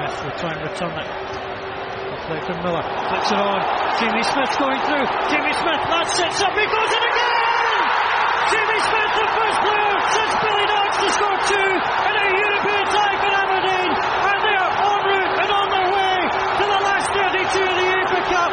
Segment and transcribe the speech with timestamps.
[0.00, 1.08] Smith will try and return it.
[2.24, 2.80] Play from Miller.
[2.80, 3.60] Flicks it on.
[4.00, 5.06] Jamie Smith going through.
[5.28, 6.56] Jamie Smith, that sets up.
[6.56, 7.84] He goes in again!
[8.48, 13.16] Jamie Smith, the first player since Billy Knox to score two in a European tie
[13.20, 13.92] for Aberdeen.
[13.92, 17.86] And they are en route and on their way to the last 32 of the
[17.92, 18.52] UEFA Cup.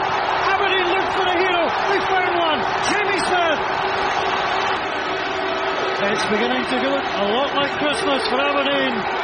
[0.52, 1.64] Aberdeen looked for a hero.
[1.88, 2.60] They found one.
[2.92, 3.60] Jamie Smith.
[6.12, 9.17] It's beginning to look a lot like Christmas for Aberdeen.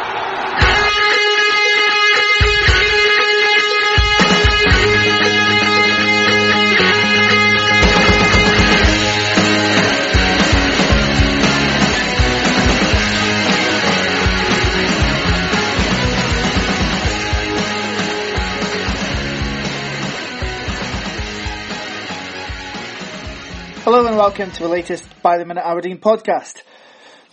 [24.14, 26.62] And welcome to the latest By the Minute Aberdeen podcast.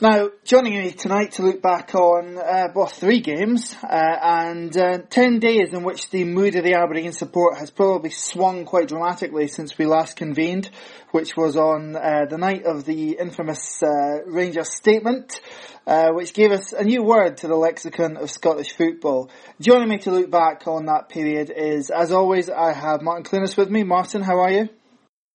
[0.01, 4.99] Now, joining me tonight to look back on uh, well, three games uh, and uh,
[5.11, 9.47] ten days in which the mood of the Aberdeen support has probably swung quite dramatically
[9.47, 10.71] since we last convened,
[11.11, 15.43] which was on uh, the night of the infamous uh, Rangers statement,
[15.87, 19.31] uh, which gave us a new word to the lexicon of Scottish football.
[19.61, 23.55] Joining me to look back on that period is, as always, I have Martin Clunas
[23.55, 23.83] with me.
[23.83, 24.71] Martin, how are you?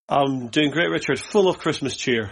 [0.08, 1.20] I'm doing great, Richard.
[1.20, 2.32] Full of Christmas cheer.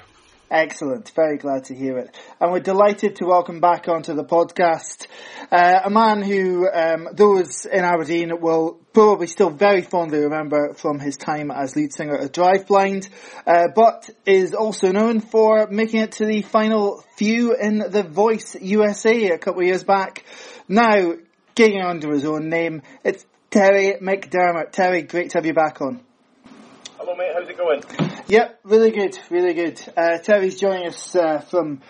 [0.52, 1.12] Excellent.
[1.16, 2.16] Very glad to hear it.
[2.40, 5.08] And we're delighted to welcome back onto the podcast
[5.52, 11.00] uh, a man who um, those in Aberdeen will probably still very fondly remember from
[11.00, 13.10] his time as lead singer of Driveblind,
[13.48, 18.56] uh, but is also known for making it to the final few in The Voice
[18.62, 20.26] USA a couple of years back.
[20.68, 21.14] Now,
[21.56, 24.74] getting under his own name, it's Terry McDermott.
[24.74, 26.02] Terry, great to have you back on.
[27.06, 27.32] Hello, mate.
[27.34, 28.24] How's it going?
[28.28, 29.78] Yep, really good, really good.
[29.98, 31.82] Uh, Terry's joining us uh, from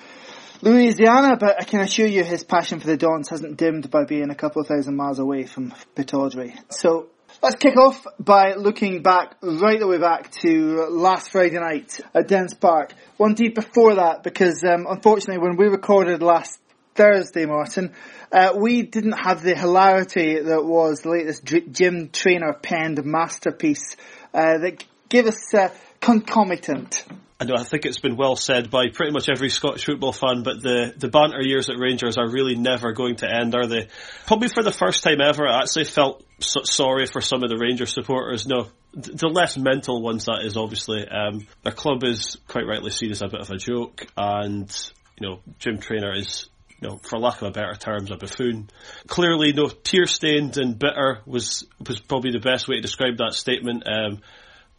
[0.63, 4.31] Louisiana, but I can assure you his passion for the Dons hasn't dimmed by being
[4.31, 6.57] a couple of thousand miles away from Pittodrie.
[6.69, 7.09] So
[7.43, 12.27] let's kick off by looking back, right the way back to last Friday night at
[12.27, 12.95] Dens Park.
[13.17, 16.59] One deep before that, because um, unfortunately when we recorded last
[16.95, 17.93] Thursday, Martin,
[18.31, 23.95] uh, we didn't have the hilarity that was the latest Jim Traynor penned masterpiece
[24.33, 25.69] uh, that gave us uh,
[26.01, 27.05] concomitant.
[27.39, 30.41] I know, I think it's been well said by pretty much every Scottish football fan,
[30.43, 33.89] but the, the banter years at Rangers are really never going to end, are they?
[34.25, 37.57] Probably for the first time ever, I actually felt so sorry for some of the
[37.57, 38.47] Rangers supporters.
[38.47, 41.05] No, the less mental ones, that is, obviously.
[41.07, 44.71] Um, their club is quite rightly seen as a bit of a joke, and,
[45.19, 46.49] you know, Jim Traynor is
[46.81, 48.69] you know, for lack of a better terms, a buffoon.
[49.07, 53.33] Clearly, no tear stained and bitter was was probably the best way to describe that
[53.33, 53.83] statement.
[53.87, 54.19] Um,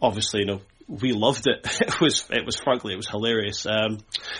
[0.00, 1.66] obviously, you know, we loved it.
[1.84, 3.66] It was, it was frankly, it was hilarious.
[3.66, 3.98] Um,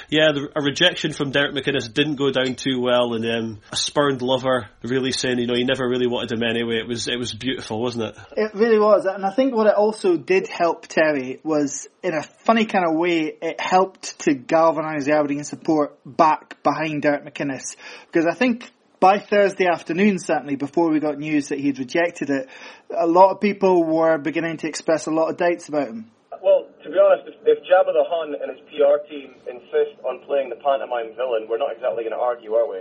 [0.09, 3.77] yeah, the, a rejection from Derek McInnes didn't go down too well, and um, a
[3.77, 6.77] spurned lover really saying, you know, he never really wanted him anyway.
[6.77, 8.17] It was, it was beautiful, wasn't it?
[8.37, 12.23] It really was, and I think what it also did help Terry was, in a
[12.23, 17.77] funny kind of way, it helped to galvanise the Aberdeen support back behind Derek McInnes,
[18.07, 18.71] because I think
[19.05, 22.49] by Thursday afternoon, certainly before we got news that he'd rejected it,
[22.89, 26.09] a lot of people were beginning to express a lot of doubts about him.
[26.41, 30.25] Well, to be honest, if, if Jabba the Hun and his PR team insist on
[30.25, 32.81] playing the pantomime villain, we're not exactly going to argue, are we?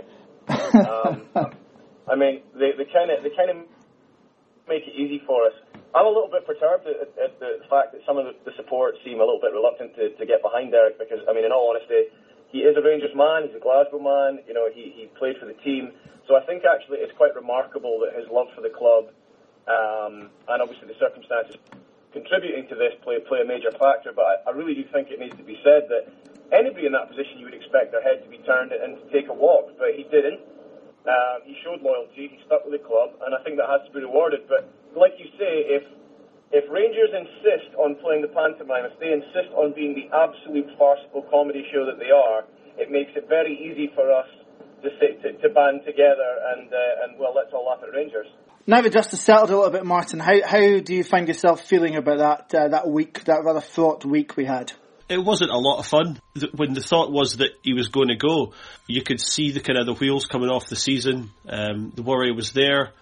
[0.80, 1.28] um,
[2.08, 3.60] I mean, they, they kind of they kind of
[4.64, 5.52] make it easy for us.
[5.92, 8.96] I'm a little bit perturbed at, at the fact that some of the, the support
[9.04, 11.68] seem a little bit reluctant to, to get behind Derek because, I mean, in all
[11.68, 12.08] honesty,
[12.54, 15.46] he is a Rangers man, he's a Glasgow man, you know, he, he played for
[15.50, 15.90] the team.
[16.30, 19.10] So I think actually it's quite remarkable that his love for the club
[19.66, 21.58] um, and obviously the circumstances
[22.14, 24.14] contributing to this play play a major factor.
[24.14, 26.06] But I, I really do think it needs to be said that
[26.54, 29.26] anybody in that position you would expect their head to be turned and to take
[29.26, 30.38] a walk, but he didn't.
[31.10, 33.92] Um, he showed loyalty, he stuck with the club, and I think that has to
[33.92, 34.46] be rewarded.
[34.46, 35.82] But like you say, if
[36.54, 41.26] if Rangers insist on playing the pantomime, if they insist on being the absolute farcical
[41.26, 42.46] comedy show that they are,
[42.78, 44.30] it makes it very easy for us
[44.82, 48.26] to sit, to, to band together and uh, and well, let's all laugh at Rangers.
[48.66, 51.62] Now that dust has settled a little bit, Martin, how how do you find yourself
[51.62, 54.72] feeling about that uh, that week, that rather fraught week we had?
[55.08, 56.18] It wasn't a lot of fun.
[56.54, 58.54] When the thought was that he was going to go,
[58.86, 61.30] you could see the kind of the wheels coming off the season.
[61.46, 62.92] Um, the worry was there.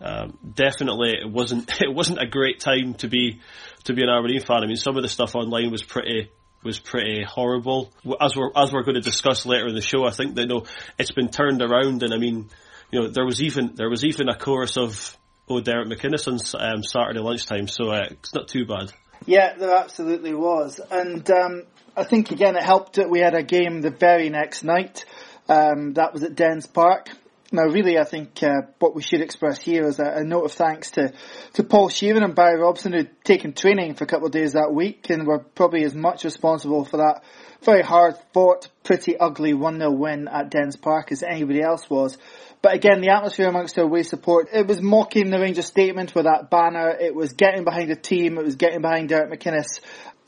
[0.00, 3.40] Um, definitely, it wasn't it wasn't a great time to be
[3.84, 4.62] to be an Aberdeen fan.
[4.62, 6.30] I mean, some of the stuff online was pretty
[6.62, 7.92] was pretty horrible.
[8.20, 10.48] As we're as we're going to discuss later in the show, I think that you
[10.48, 10.64] know
[10.98, 12.48] it's been turned around, and I mean,
[12.90, 15.16] you know, there was even there was even a chorus of
[15.48, 18.92] oh Derek McInnes on um, Saturday lunchtime, so uh, it's not too bad.
[19.26, 21.64] Yeah, there absolutely was, and um,
[21.96, 25.04] I think again it helped that we had a game the very next night.
[25.48, 27.10] Um, that was at Dens Park,
[27.52, 30.52] Now, really, I think uh, what we should express here is a, a, note of
[30.52, 31.12] thanks to,
[31.54, 34.72] to Paul Sheerin and Barry Robson who'd taken training for a couple of days that
[34.72, 37.24] week and were probably as much responsible for that
[37.62, 42.16] very hard fought, pretty ugly 1-0 win at Dens Park as anybody else was.
[42.62, 46.24] But again, the atmosphere amongst our away support, it was mocking the Rangers statement with
[46.24, 46.90] that banner.
[46.90, 48.38] It was getting behind the team.
[48.38, 49.80] It was getting behind Derek McInnes.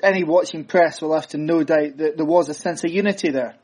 [0.02, 3.30] Any watching press will have to no doubt that there was a sense of unity
[3.30, 3.54] there.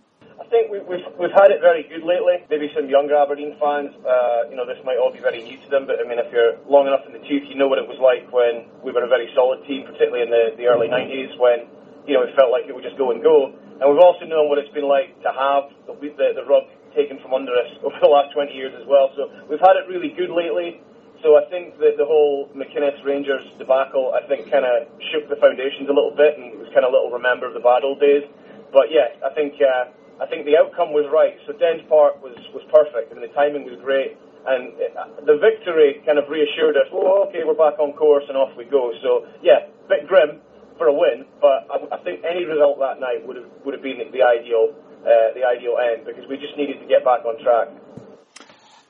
[0.48, 2.40] Think we've, we've, we've had it very good lately.
[2.48, 5.68] Maybe some younger Aberdeen fans, uh, you know, this might all be very new to
[5.68, 7.84] them, but I mean, if you're long enough in the tooth, you know what it
[7.84, 11.36] was like when we were a very solid team, particularly in the, the early 90s
[11.36, 11.68] when,
[12.08, 13.52] you know, it felt like it would just go and go.
[13.52, 16.64] And we've also known what it's been like to have the, the, the rug
[16.96, 19.12] taken from under us over the last 20 years as well.
[19.20, 20.80] So we've had it really good lately.
[21.20, 25.36] So I think that the whole McInnes Rangers debacle, I think, kind of shook the
[25.36, 27.82] foundations a little bit, and it was kind of a little remember of the bad
[27.84, 28.22] old days.
[28.70, 31.38] But yeah, I think uh, I think the outcome was right.
[31.46, 33.10] So Dens Park was, was perfect.
[33.10, 34.18] I mean, the timing was great.
[34.46, 34.90] And it,
[35.26, 38.64] the victory kind of reassured us, oh, okay, we're back on course and off we
[38.64, 38.90] go.
[39.02, 40.40] So, yeah, a bit grim
[40.78, 43.82] for a win, but I, I think any result that night would have, would have
[43.82, 47.38] been the ideal, uh, the ideal end because we just needed to get back on
[47.42, 47.68] track.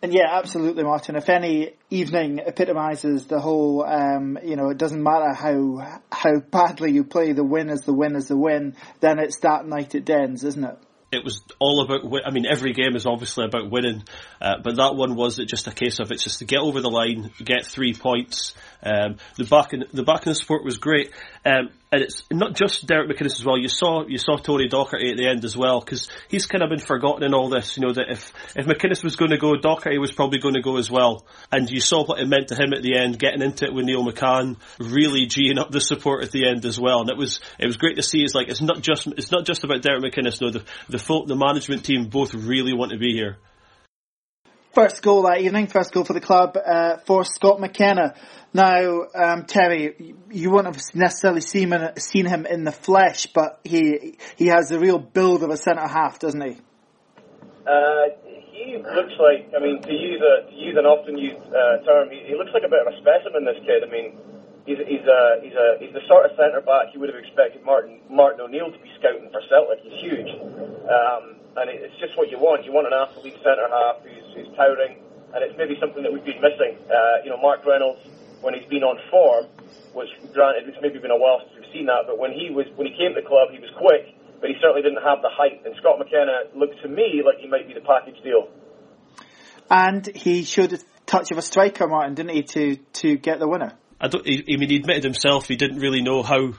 [0.01, 1.17] And yeah, absolutely, Martin.
[1.17, 6.93] If any evening epitomises the whole, um, you know, it doesn't matter how how badly
[6.93, 8.77] you play, the win is the win is the win.
[9.01, 10.79] Then it's that night at Dens, isn't it?
[11.11, 12.27] It was all about.
[12.27, 14.05] I mean, every game is obviously about winning,
[14.41, 16.91] uh, but that one was just a case of it's just to get over the
[16.91, 18.55] line, get three points.
[18.83, 21.13] Um, the back in the back in the sport was great.
[21.45, 23.59] Um, and it's not just Derek McInnes as well.
[23.59, 26.69] You saw you saw Tony Docherty at the end as well because he's kind of
[26.69, 27.77] been forgotten in all this.
[27.77, 30.61] You know that if if McInnes was going to go, Docherty was probably going to
[30.61, 31.25] go as well.
[31.51, 33.87] And you saw what it meant to him at the end, getting into it with
[33.87, 37.01] Neil McCann, really geeing up the support at the end as well.
[37.01, 38.23] And it was it was great to see.
[38.23, 40.41] It's like it's not just it's not just about Derek McInnes.
[40.41, 43.39] No, the the folk, the management team both really want to be here.
[44.79, 48.15] First goal that evening, first goal for the club uh, for Scott McKenna.
[48.55, 53.59] Now, um, Terry, you won't have necessarily seen him, seen him in the flesh, but
[53.65, 56.57] he he has the real build of a centre half, doesn't he?
[57.67, 58.23] Uh,
[58.55, 62.11] he looks like, I mean, to use a to use an often used uh, term,
[62.11, 63.51] he, he, looks like a bit of a specimen.
[63.51, 64.15] This kid, I mean,
[64.69, 67.65] he's he's a he's a he's the sort of centre back you would have expected
[67.65, 69.81] Martin Martin O'Neill to be scouting for Celtic.
[69.81, 70.29] He's huge.
[70.85, 72.69] Um, and it's just what you want.
[72.69, 75.01] You want an athlete centre half who's, who's towering,
[75.35, 76.79] and it's maybe something that we've been missing.
[76.87, 77.99] Uh, you know, Mark Reynolds,
[78.45, 79.51] when he's been on form,
[79.91, 80.07] was
[80.37, 82.87] granted it's maybe been a while since we've seen that, but when he was when
[82.87, 85.65] he came to the club, he was quick, but he certainly didn't have the height.
[85.65, 88.53] And Scott McKenna looked to me like he might be the package deal.
[89.71, 93.49] And he showed a touch of a striker, Martin, didn't he, to to get the
[93.49, 93.73] winner?
[94.01, 94.27] I don't.
[94.27, 96.53] I mean, he admitted himself he didn't really know how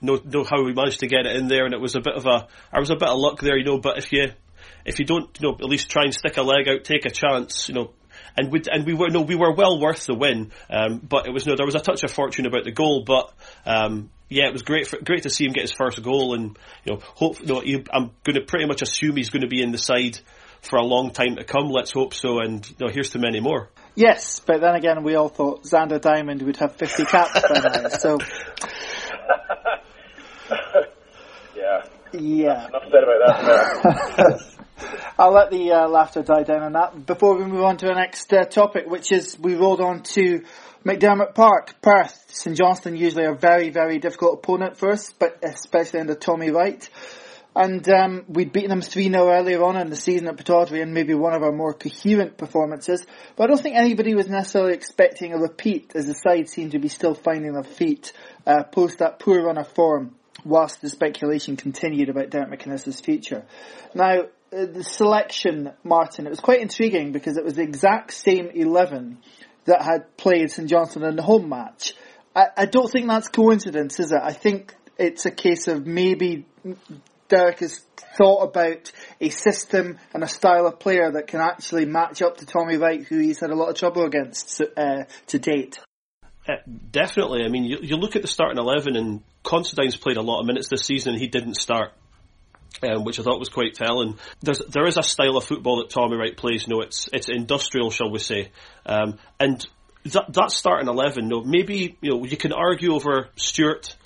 [0.00, 2.14] know know how we managed to get it in there, and it was a bit
[2.14, 3.78] of a there was a bit of luck there, you know.
[3.78, 4.32] But if you
[4.84, 7.10] if you don't, you know, at least try and stick a leg out, take a
[7.10, 7.90] chance, you know.
[8.36, 10.52] And we and we were no, we were well worth the win.
[10.70, 13.32] Um, but it was no, there was a touch of fortune about the goal, but
[13.64, 16.58] um, yeah, it was great for, great to see him get his first goal, and
[16.84, 17.40] you know, hope.
[17.40, 20.18] You know, I'm going to pretty much assume he's going to be in the side
[20.62, 21.68] for a long time to come.
[21.68, 22.40] Let's hope so.
[22.40, 23.68] And you know, here's to many more.
[23.96, 27.88] Yes, but then again, we all thought Zander Diamond would have 50 caps by now.
[27.88, 28.18] So.
[31.56, 31.84] yeah.
[32.12, 32.66] Yeah.
[32.68, 34.54] Enough said about that.
[35.18, 37.94] I'll let the uh, laughter die down on that before we move on to the
[37.94, 40.42] next uh, topic, which is we rolled on to
[40.84, 42.24] McDiarmid Park, Perth.
[42.28, 46.88] St Johnstone usually a very, very difficult opponent for us, but especially under Tommy Wright.
[47.56, 50.92] And um, we'd beaten them 3 0 earlier on in the season at Pittodrie and
[50.92, 53.06] maybe one of our more coherent performances.
[53.36, 56.80] But I don't think anybody was necessarily expecting a repeat as the side seemed to
[56.80, 58.12] be still finding their feet
[58.46, 63.44] uh, post that poor run of form whilst the speculation continued about Derek McInnes' future.
[63.94, 68.50] Now, uh, the selection, Martin, it was quite intriguing because it was the exact same
[68.52, 69.18] 11
[69.64, 71.94] that had played St Johnstone in the home match.
[72.34, 74.20] I, I don't think that's coincidence, is it?
[74.22, 76.46] I think it's a case of maybe
[77.28, 77.80] Derek has
[78.16, 82.46] thought about a system and a style of player that can actually match up to
[82.46, 85.78] Tommy Wright, who he's had a lot of trouble against uh, to date.
[86.48, 86.56] Uh,
[86.90, 87.44] definitely.
[87.44, 90.46] I mean, you, you look at the starting 11 and Considine's played a lot of
[90.46, 91.92] minutes this season and he didn't start.
[92.82, 94.18] Um, which I thought was quite telling.
[94.40, 96.66] There's, there is a style of football that Tommy Wright plays.
[96.66, 98.50] Know, it's it's industrial, shall we say,
[98.84, 99.64] um, and
[100.06, 101.28] that that starting eleven.
[101.28, 103.96] Know, maybe you know you can argue over Stewart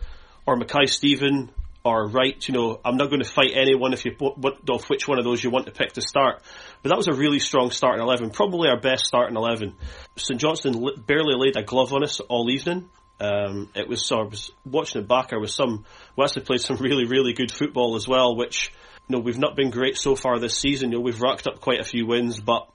[0.46, 1.50] or Mackay Steven
[1.88, 2.46] or Wright.
[2.48, 5.24] You know, I'm not going to fight anyone if you what of which one of
[5.24, 6.42] those you want to pick to start.
[6.82, 9.74] But that was a really strong starting eleven, probably our best starting eleven.
[10.16, 12.88] St Johnstone barely laid a glove on us all evening.
[13.20, 15.32] Um, it was so I was watching it back.
[15.32, 15.84] I was some
[16.16, 18.72] we actually played some really really good football as well, which
[19.08, 20.92] you know we've not been great so far this season.
[20.92, 22.68] You know we've racked up quite a few wins, but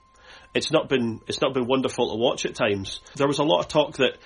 [0.54, 3.00] it's not been it's not been wonderful to watch at times.
[3.16, 4.18] There was a lot of talk that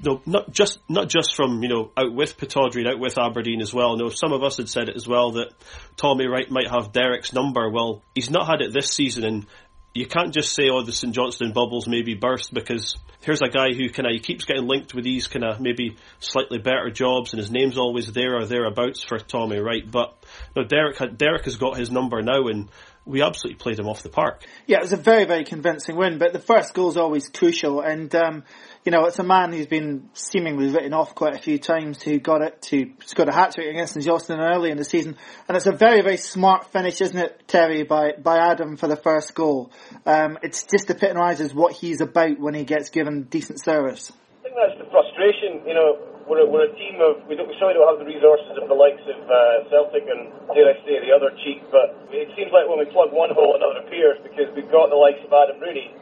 [0.00, 3.60] no, not just not just from you know out with Pittodrie and out with Aberdeen
[3.60, 3.96] as well.
[3.96, 5.52] No, some of us had said it as well that
[5.96, 7.68] Tommy Wright might have Derek's number.
[7.70, 9.46] Well, he's not had it this season, and
[9.94, 13.72] you can't just say, "Oh, the St Johnstone bubbles maybe burst," because here's a guy
[13.74, 17.40] who kind of keeps getting linked with these kind of maybe slightly better jobs, and
[17.40, 19.88] his name's always there or thereabouts for Tommy Wright.
[19.90, 20.14] But
[20.54, 22.68] no, Derek Derek has got his number now, and
[23.04, 24.44] we absolutely played him off the park.
[24.66, 27.80] Yeah, it was a very very convincing win, but the first goal is always crucial,
[27.80, 28.14] and.
[28.14, 28.44] Um,
[28.88, 32.16] you know, it's a man who's been seemingly written off quite a few times who
[32.18, 35.58] got it to scored a hat trick against St Johnstone early in the season, and
[35.58, 39.34] it's a very very smart finish, isn't it, Terry, by by Adam for the first
[39.34, 39.70] goal.
[40.06, 44.10] Um, it's just epitomises what he's about when he gets given decent service.
[44.40, 45.68] I think that's the frustration.
[45.68, 48.08] You know, we're a, we're a team of we don't we certainly don't have the
[48.08, 51.92] resources of the likes of uh, Celtic and dare I say the other cheek, but
[52.08, 55.20] it seems like when we plug one hole, another appears because we've got the likes
[55.20, 55.92] of Adam Rooney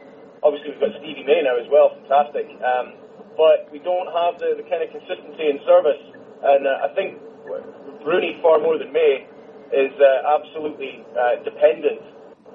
[0.47, 2.47] Obviously, we've got Stevie May now as well, fantastic.
[2.63, 2.95] Um,
[3.35, 5.99] but we don't have the, the kind of consistency in service.
[6.39, 7.19] And uh, I think
[8.07, 9.27] Rooney, far more than May,
[9.75, 11.99] is uh, absolutely uh, dependent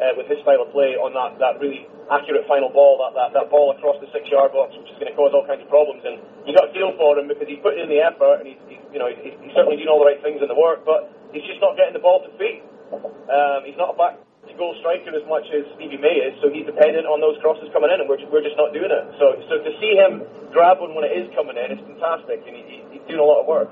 [0.00, 3.36] uh, with his style of play on that, that really accurate final ball, that, that,
[3.36, 5.68] that ball across the six yard box, which is going to cause all kinds of
[5.68, 6.00] problems.
[6.08, 6.16] And
[6.48, 8.80] you got to feel for him because he's putting in the effort and he's, he's
[8.88, 11.44] you know he's, he's certainly doing all the right things in the work, but he's
[11.44, 12.64] just not getting the ball to feet.
[13.28, 14.16] Um, he's not a back
[14.48, 17.70] to goal striker as much as Stevie May is, so he's dependent on those crosses
[17.72, 19.04] coming in, and we're, we're just not doing it.
[19.18, 22.54] So, so to see him grab one when it is coming in is fantastic, and
[22.56, 23.70] he, he's doing a lot of work.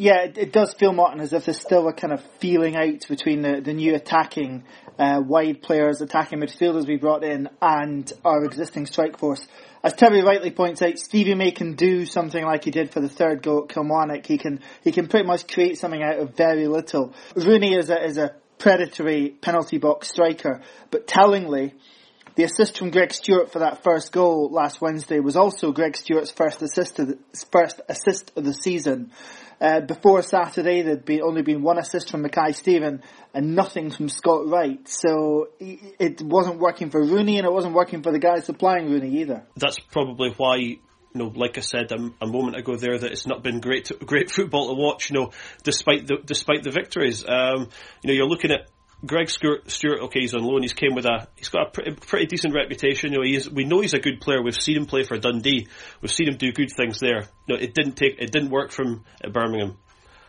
[0.00, 3.06] Yeah, it, it, does feel, Martin, as if there's still a kind of feeling out
[3.08, 4.64] between the, the new attacking
[4.96, 9.44] uh, wide players, attacking midfielders we brought in, and our existing strike force.
[9.82, 13.08] As Terry rightly points out, Stevie May can do something like he did for the
[13.08, 14.26] third goal at Kilmarnock.
[14.26, 17.14] He can he can pretty much create something out of very little.
[17.36, 20.60] Rooney is a is a predatory penalty box striker.
[20.90, 21.74] But tellingly,
[22.38, 26.30] the assist from Greg Stewart for that first goal last Wednesday was also Greg Stewart's
[26.30, 27.18] first assist of the,
[27.50, 29.10] first assist of the season.
[29.60, 33.02] Uh, before Saturday, there'd be, only been one assist from Mackay Steven
[33.34, 34.78] and nothing from Scott Wright.
[34.88, 39.20] So it wasn't working for Rooney and it wasn't working for the guys supplying Rooney
[39.20, 39.42] either.
[39.56, 40.78] That's probably why
[41.18, 43.94] know, like I said a, a, moment ago there, that it's not been great to,
[44.04, 45.10] great football to watch.
[45.10, 45.30] You know,
[45.62, 47.68] despite the despite the victories, um,
[48.02, 48.68] you know, you're looking at
[49.06, 50.00] Greg Stewart, Stewart.
[50.04, 50.62] Okay, he's on loan.
[50.62, 51.28] He's came with a.
[51.36, 53.12] He's got a pretty, pretty decent reputation.
[53.12, 53.48] You know, he's.
[53.48, 54.42] We know he's a good player.
[54.42, 55.68] We've seen him play for Dundee.
[56.00, 57.22] We've seen him do good things there.
[57.46, 58.16] You know, it didn't take.
[58.18, 59.76] It didn't work from at Birmingham.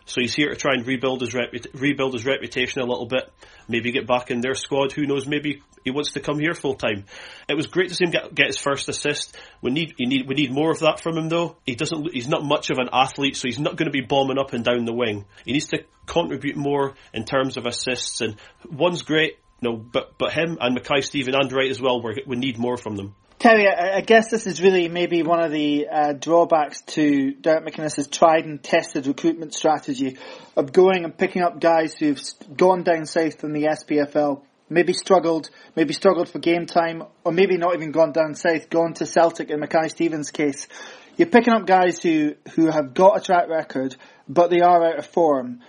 [0.06, 1.36] So he's here to try and rebuild his
[1.74, 3.32] rebuild his reputation a little bit.
[3.68, 4.92] Maybe get back in their squad.
[4.94, 5.28] Who knows?
[5.28, 7.06] Maybe he wants to come here full time.
[7.48, 9.38] It was great to see him get, get his first assist.
[9.62, 11.58] We need, need we need more of that from him though.
[11.66, 14.40] He doesn't he's not much of an athlete, so he's not going to be bombing
[14.40, 15.26] up and down the wing.
[15.46, 18.22] He needs to contribute more in terms of assists.
[18.22, 18.36] And
[18.70, 22.02] one's great, no, but but him and Mackay Steven and Wright as well.
[22.02, 23.16] we we need more from them.
[23.40, 28.10] Terry, I guess this is really maybe one of the uh, drawbacks to Derek McInnes's
[28.10, 30.18] tried and tested recruitment strategy
[30.58, 32.22] of going and picking up guys who've
[32.58, 37.56] gone down south in the SPFL, maybe struggled, maybe struggled for game time, or maybe
[37.56, 40.68] not even gone down south, gone to Celtic in Mackay Stevens' case.
[41.16, 43.96] You're picking up guys who, who have got a track record,
[44.28, 45.62] but they are out of form,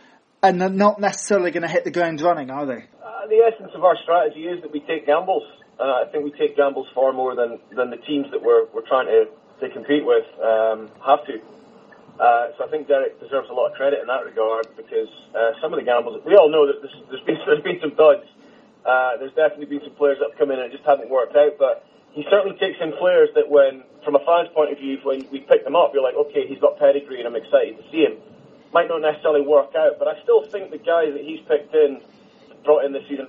[0.43, 2.73] and they're not necessarily going to hit the ground running, are they?
[3.01, 5.45] Uh, the essence of our strategy is that we take gambles.
[5.81, 8.87] Uh, I think we take gambles far more than, than the teams that we're, we're
[8.87, 9.27] trying to,
[9.61, 11.41] to compete with um, have to.
[12.21, 15.57] Uh, so I think Derek deserves a lot of credit in that regard because uh,
[15.63, 18.29] some of the gambles, we all know that there's, there's been there's been some duds
[18.85, 21.37] uh, there's definitely been some players that have come in and it just haven't worked
[21.37, 24.99] out, but he certainly takes in players that when, from a fan's point of view,
[25.05, 27.85] when we pick them up, you're like, okay, he's got pedigree and I'm excited to
[27.93, 28.17] see him.
[28.73, 32.01] Might not necessarily work out, but I still think the guys that he's picked in,
[32.65, 33.29] brought in this season,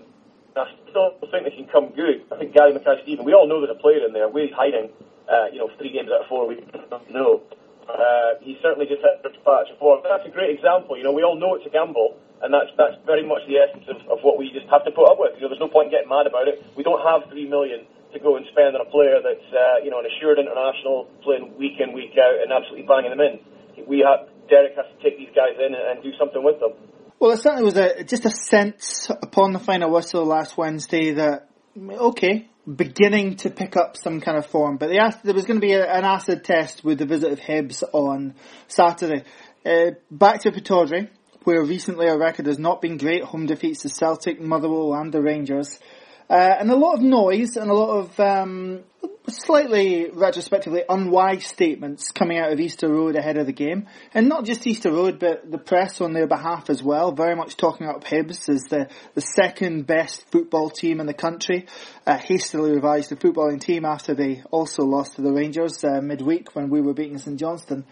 [0.56, 2.28] I still think they can come good.
[2.32, 4.28] I think Gary Mackay Steven, we all know there's a player in there.
[4.28, 4.92] We're hiding,
[5.32, 7.42] uh, you know, three games out of four, we don't know.
[7.88, 10.00] Uh, he certainly just hit a patch of form.
[10.04, 10.98] That's a great example.
[10.98, 13.84] You know, we all know it's a gamble, and that's that's very much the essence
[13.90, 15.36] of, of what we just have to put up with.
[15.36, 16.64] You know, there's no point in getting mad about it.
[16.78, 19.90] We don't have three million to go and spend on a player that's uh, you
[19.90, 23.40] know an assured international playing week in week out and absolutely banging them in.
[23.88, 26.78] We have Derek has to take these guys in and, and do something with them.
[27.22, 31.50] Well, it certainly was a just a sense upon the final whistle last Wednesday that
[31.80, 34.78] okay, beginning to pick up some kind of form.
[34.78, 37.40] But the, there was going to be a, an acid test with the visit of
[37.40, 38.34] Hibs on
[38.68, 39.24] Saturday.
[39.64, 41.10] Uh, back to Pittodrie
[41.44, 43.24] where recently our record has not been great.
[43.24, 45.80] Home defeats to Celtic, Motherwell and the Rangers.
[46.28, 48.84] Uh, and a lot of noise and a lot of um,
[49.30, 53.88] slightly retrospectively unwise statements coming out of Easter Road ahead of the game.
[54.14, 57.58] And not just Easter Road, but the press on their behalf as well, very much
[57.58, 61.68] talking up Hibs as the, the second best football team in the country.
[62.06, 66.56] Uh, hastily revised the footballing team after they also lost to the Rangers uh, midweek
[66.56, 67.86] when we were beating St Johnstone.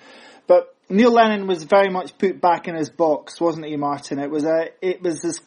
[0.47, 4.19] But Neil Lennon was very much put back in his box, wasn't he, Martin?
[4.19, 5.39] It was a, it was as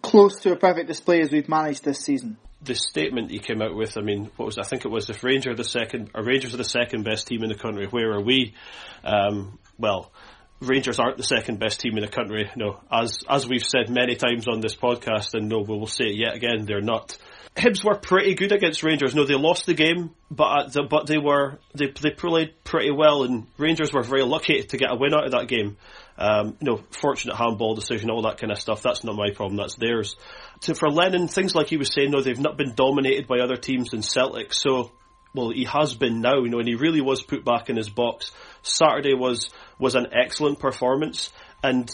[0.00, 3.74] close to a perfect display as we've managed this season the statement he came out
[3.74, 6.24] with, I mean, what was I think it was if Rangers are the second, or
[6.24, 8.54] Rangers are the second best team in the country, where are we?
[9.04, 10.12] Um, well,
[10.60, 12.50] Rangers aren't the second best team in the country.
[12.56, 16.06] No, as as we've said many times on this podcast, and no, we will say
[16.06, 17.16] it yet again, they're not.
[17.56, 19.14] Hibs were pretty good against Rangers.
[19.14, 23.24] No, they lost the game, but the, but they were they they played pretty well,
[23.24, 25.76] and Rangers were very lucky to get a win out of that game.
[26.16, 28.82] Um, you know, fortunate handball decision, all that kind of stuff.
[28.82, 29.56] That's not my problem.
[29.56, 30.16] That's theirs.
[30.60, 33.56] So for Lennon, things like he was saying, no, they've not been dominated by other
[33.56, 34.52] teams than Celtic.
[34.52, 34.92] So,
[35.34, 37.90] well, he has been now, you know, and he really was put back in his
[37.90, 38.30] box.
[38.62, 41.90] Saturday was was an excellent performance, and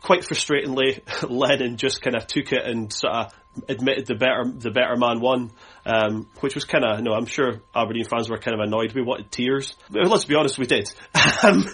[0.00, 1.00] quite frustratingly,
[1.30, 3.34] Lennon just kind of took it and sort of
[3.68, 5.50] admitted the better the better man won,
[5.84, 7.12] um, which was kind of no.
[7.12, 8.92] I'm sure Aberdeen fans were kind of annoyed.
[8.94, 9.74] We wanted tears.
[9.90, 10.90] Let's be honest, we did.
[11.42, 11.66] Um,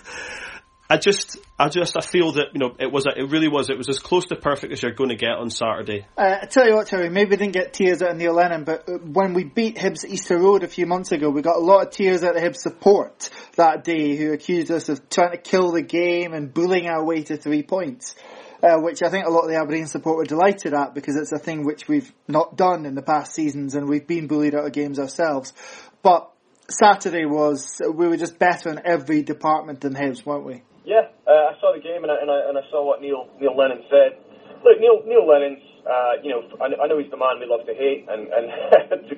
[0.92, 3.70] I just, I just, I feel that you know it was, a, it really was,
[3.70, 6.04] it was as close to perfect as you're going to get on Saturday.
[6.18, 8.64] Uh, I tell you what, Terry, maybe we didn't get tears out of Neil Lennon,
[8.64, 11.64] but uh, when we beat Hibs Easter Road a few months ago, we got a
[11.64, 15.38] lot of tears out of Hibs support that day, who accused us of trying to
[15.38, 18.14] kill the game and bullying our way to three points.
[18.62, 21.32] Uh, which I think a lot of the Aberdeen support were delighted at because it's
[21.32, 24.66] a thing which we've not done in the past seasons and we've been bullied out
[24.66, 25.54] of games ourselves.
[26.02, 26.30] But
[26.68, 30.62] Saturday was, we were just better in every department than Hibs, weren't we?
[30.84, 33.30] Yeah, uh, I saw the game and I, and I, and I saw what Neil
[33.38, 34.18] Neil Lennon said.
[34.66, 37.66] Look, Neil Neil Lennon's, uh, you know, I, I know he's the man we love
[37.66, 38.46] to hate, and and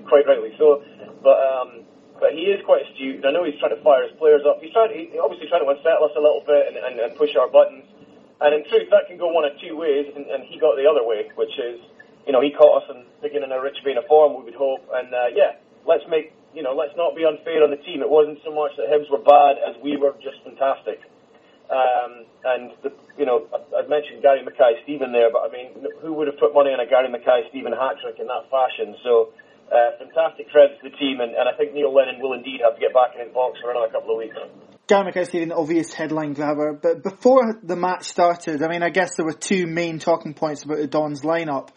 [0.11, 0.85] quite rightly so.
[1.25, 1.85] But um,
[2.21, 4.63] but he is quite astute, and I know he's trying to fire his players up.
[4.63, 7.11] He's trying, to, he obviously trying to unsettle us a little bit and, and, and
[7.19, 7.85] push our buttons.
[8.39, 10.87] And in truth, that can go one of two ways, and, and he got the
[10.87, 11.83] other way, which is,
[12.27, 14.87] you know, he caught us in beginning a rich vein of form, we would hope.
[14.95, 17.99] And uh, yeah, let's make, you know, let's not be unfair on the team.
[17.99, 21.03] It wasn't so much that Hibs were bad as we were just fantastic.
[21.71, 25.73] Um, and the, you know, I've mentioned Gary Mackay Steven there, but I mean,
[26.03, 28.95] who would have put money on a Gary Mackay Steven hat trick in that fashion?
[29.03, 29.33] So,
[29.73, 32.75] uh, fantastic credit to the team, and, and I think Neil Lennon will indeed have
[32.77, 34.37] to get back in his box for another couple of weeks.
[34.87, 39.17] Gary Mackay Steven, obvious headline grabber, but before the match started, I mean, I guess
[39.17, 41.71] there were two main talking points about the Dons lineup.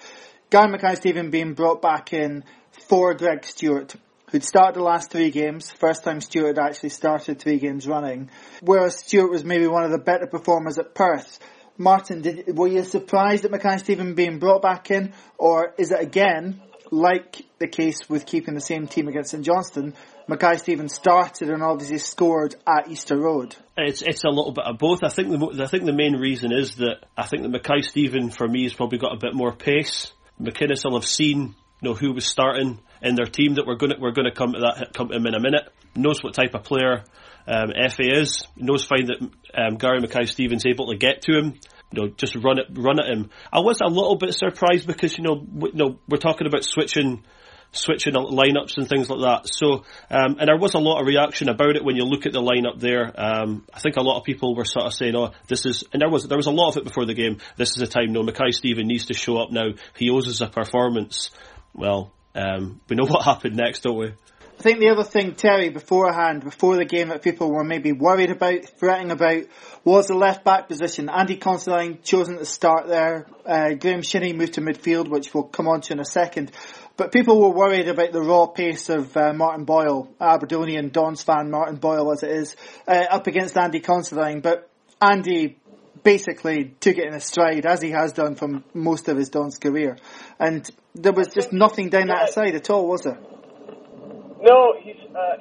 [0.50, 2.44] Gary Mackay Steven being brought back in
[2.90, 3.96] for Greg Stewart
[4.32, 5.72] who'd started the last three games.
[5.72, 8.30] First time Stewart actually started three games running.
[8.62, 11.40] Whereas Stewart was maybe one of the better performers at Perth.
[11.78, 15.14] Martin, did, were you surprised at Mackay Steven being brought back in?
[15.38, 16.62] Or is it again,
[16.92, 19.94] like the case with keeping the same team against St Johnstone,
[20.28, 23.56] Mackay Steven started and obviously scored at Easter Road.
[23.78, 25.04] It's it's a little bit of both.
[25.04, 28.32] I think the I think the main reason is that I think that Mackay Steven
[28.32, 30.12] for me has probably got a bit more pace.
[30.42, 33.92] McInnes will have seen you know who was starting in their team that we're going
[33.92, 35.72] to, we're going to come to that come to him in a minute.
[35.96, 37.04] Knows what type of player
[37.48, 38.46] um, Fa is.
[38.56, 41.60] Knows fine that um, Gary Mackay Stevens able to get to him.
[41.92, 43.30] You know, just run it, run at him.
[43.52, 46.66] I was a little bit surprised because you know, we, you know, we're talking about
[46.66, 47.24] switching
[47.72, 49.50] switching lineups and things like that.
[49.50, 52.34] So, um, and there was a lot of reaction about it when you look at
[52.34, 53.14] the lineup there.
[53.16, 56.02] Um, I think a lot of people were sort of saying, "Oh, this is," and
[56.02, 57.38] there was there was a lot of it before the game.
[57.56, 58.12] This is a time.
[58.12, 59.70] No, Mackay Steven needs to show up now.
[59.96, 61.32] He owes us a performance.
[61.74, 64.14] Well, um, we know what happened next, don't we?
[64.60, 68.32] I think the other thing, Terry, beforehand, before the game that people were maybe worried
[68.32, 69.44] about, fretting about,
[69.84, 71.10] was the left back position.
[71.10, 73.28] Andy Considine chosen to start there.
[73.46, 76.52] Uh, Graeme Shinnie moved to midfield, which we'll come on to in a second.
[76.96, 81.52] But people were worried about the raw pace of uh, Martin Boyle, Aberdonian Dons fan
[81.52, 82.56] Martin Boyle as it is,
[82.88, 84.42] uh, up against Andy Considine.
[84.42, 84.68] But
[85.00, 85.60] Andy
[86.08, 89.58] basically took it in a stride, as he has done from most of his Dons
[89.58, 89.98] career.
[90.40, 90.64] And
[90.96, 93.20] there was just nothing down that side at all, was there?
[94.40, 95.36] No, he's, uh,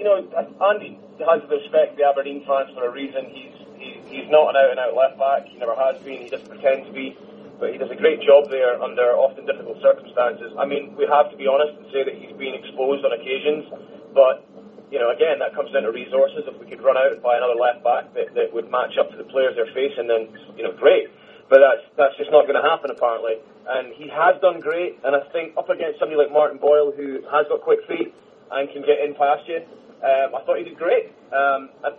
[0.00, 0.24] you know,
[0.72, 3.28] Andy has the respect the Aberdeen fans for a reason.
[3.28, 5.44] He's, he, he's not an out and out left back.
[5.52, 6.24] He never has been.
[6.24, 7.12] He doesn't pretend to be.
[7.60, 10.56] But he does a great job there under often difficult circumstances.
[10.56, 13.68] I mean, we have to be honest and say that he's been exposed on occasions,
[14.16, 14.48] but
[14.90, 16.42] you know, again, that comes down to resources.
[16.50, 19.10] If we could run out and buy another left back that, that would match up
[19.14, 21.06] to the players they're facing, then, you know, great.
[21.46, 23.38] But that's, that's just not going to happen, apparently.
[23.70, 27.22] And he has done great, and I think up against somebody like Martin Boyle, who
[27.30, 28.10] has got quick feet
[28.50, 29.62] and can get in past you,
[30.02, 31.14] um, I thought he did great.
[31.30, 31.94] Um, uh,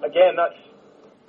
[0.00, 0.56] again, that's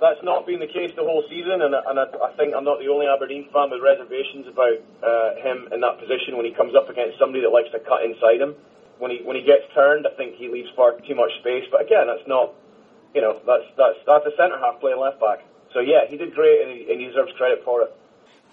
[0.00, 2.82] that's not been the case the whole season, and, and I, I think I'm not
[2.82, 6.74] the only Aberdeen fan with reservations about uh, him in that position when he comes
[6.74, 8.58] up against somebody that likes to cut inside him
[9.04, 11.68] when he when he gets turned, I think he leaves far too much space.
[11.70, 12.54] But again, that's not,
[13.14, 15.44] you know, that's that's that's a centre half playing left back.
[15.74, 17.92] So yeah, he did great, and he, and he deserves credit for it.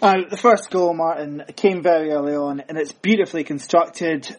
[0.01, 4.35] Uh, the first goal, Martin, came very early on, and it's beautifully constructed.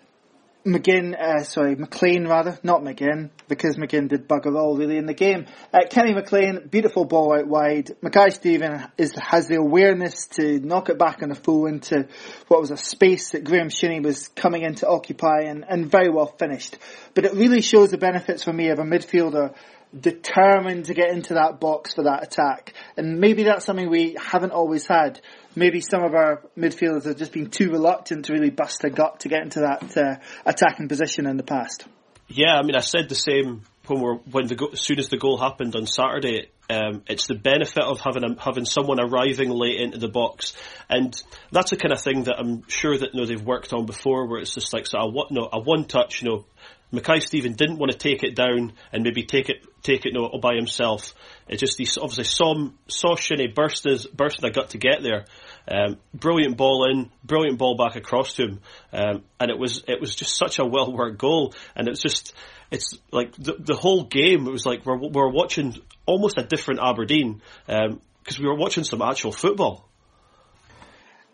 [0.65, 5.15] McGinn, uh, sorry, McLean rather, not McGinn, because McGinn did bugger all really in the
[5.15, 5.47] game.
[5.75, 7.91] Uh, Kenny McLean, beautiful ball out wide.
[8.01, 12.07] Mackay Steven is, has the awareness to knock it back on the full into
[12.47, 16.11] what was a space that Graeme Shinnie was coming in to occupy and, and very
[16.11, 16.79] well finished.
[17.15, 19.55] But it really shows the benefits for me of a midfielder
[19.99, 22.73] determined to get into that box for that attack.
[22.97, 25.21] And maybe that's something we haven't always had.
[25.55, 29.21] Maybe some of our midfielders have just been too reluctant to really bust a gut
[29.21, 31.87] to get into that uh, attacking position in the past.
[32.29, 35.19] Yeah, I mean, I said the same when we're when the as soon as the
[35.19, 36.49] goal happened on Saturday.
[36.71, 40.55] Um, it's the benefit of having a, having someone arriving late into the box,
[40.89, 41.15] and
[41.51, 44.27] that's the kind of thing that I'm sure that you know they've worked on before,
[44.27, 46.45] where it's just like so a, know, a one touch, you know,
[46.93, 50.29] Mackay Steven didn't want to take it down and maybe take it take it no,
[50.39, 51.15] by himself.
[51.49, 55.27] It just he obviously saw saw Shinnie burst his burst a gut to get there.
[55.69, 58.61] Um, brilliant ball in, brilliant ball back across to him,
[58.93, 61.55] um, and it was it was just such a well worked goal.
[61.77, 62.35] And it's just
[62.71, 64.47] it's like the the whole game.
[64.47, 68.85] It was like we're we're watching almost a different Aberdeen because um, we were watching
[68.85, 69.89] some actual football.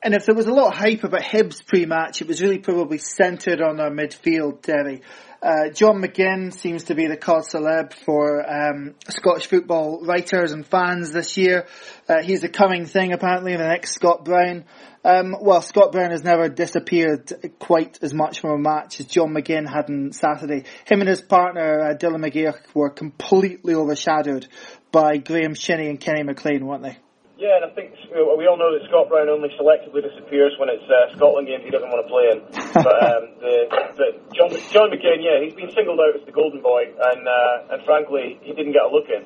[0.03, 2.99] And if there was a lot of hype about Hibs pre-match, it was really probably
[2.99, 5.03] centred on our midfield, Terry.
[5.43, 10.67] Uh, John McGinn seems to be the cause celeb for um, Scottish football writers and
[10.67, 11.67] fans this year.
[12.09, 14.65] Uh, he's a coming thing apparently, the next Scott Brown.
[15.05, 19.31] Um, well, Scott Brown has never disappeared quite as much from a match as John
[19.31, 20.65] McGinn had on Saturday.
[20.87, 24.49] Him and his partner uh, Dylan McGeoch were completely overshadowed
[24.91, 26.99] by Graeme Shinnie and Kenny McLean, weren't they?
[27.39, 30.83] Yeah, and I think we all know that Scott Brown only selectively disappears when it's
[30.91, 32.39] uh, Scotland games he doesn't want to play in.
[32.75, 33.55] But, um, the,
[33.95, 37.75] the John, John McCain, yeah, he's been singled out as the golden boy, and uh,
[37.75, 39.23] and frankly, he didn't get a look in.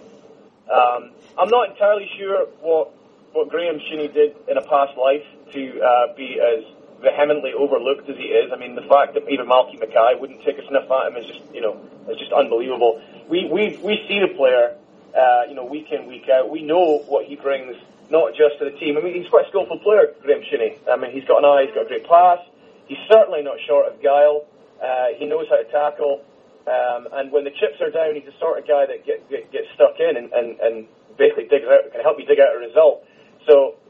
[0.68, 2.92] Um, I'm not entirely sure what
[3.32, 5.24] what Graeme Shinnie did in a past life
[5.56, 6.68] to uh, be as
[7.00, 8.52] vehemently overlooked as he is.
[8.52, 11.26] I mean, the fact that even Malky Mackay wouldn't take a sniff at him is
[11.26, 13.00] just, you know, it's just unbelievable.
[13.28, 14.76] We we we see the player,
[15.16, 16.50] uh, you know, week in week out.
[16.50, 17.76] We know what he brings
[18.12, 19.00] not just to the team.
[19.00, 20.76] I mean, he's quite a skillful player, Graeme Shinnie.
[20.84, 22.44] I mean, he's got an eye, he's got a great pass.
[22.84, 24.44] He's certainly not short of guile.
[24.76, 26.20] Uh, he knows how to tackle.
[26.68, 29.50] Um, and when the chips are down, he's the sort of guy that get, get,
[29.50, 30.74] gets stuck in and, and, and
[31.16, 33.02] basically digs out, can help you dig out a result.
[33.48, 33.80] So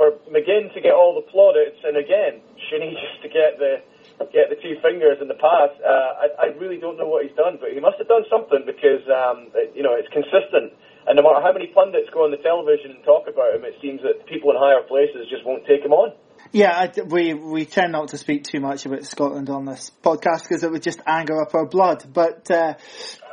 [0.00, 3.84] for McGinn to get all the plaudits, and again, Shinnie just to get the
[4.32, 7.36] get the two fingers in the pass, uh, I, I really don't know what he's
[7.36, 10.72] done, but he must have done something because um, you know it's consistent.
[11.06, 13.74] And no matter how many pundits go on the television and talk about him, it
[13.80, 16.12] seems that people in higher places just won't take him on.
[16.52, 20.42] Yeah, I, we we tend not to speak too much about Scotland on this podcast
[20.42, 22.04] because it would just anger up our blood.
[22.12, 22.74] But uh,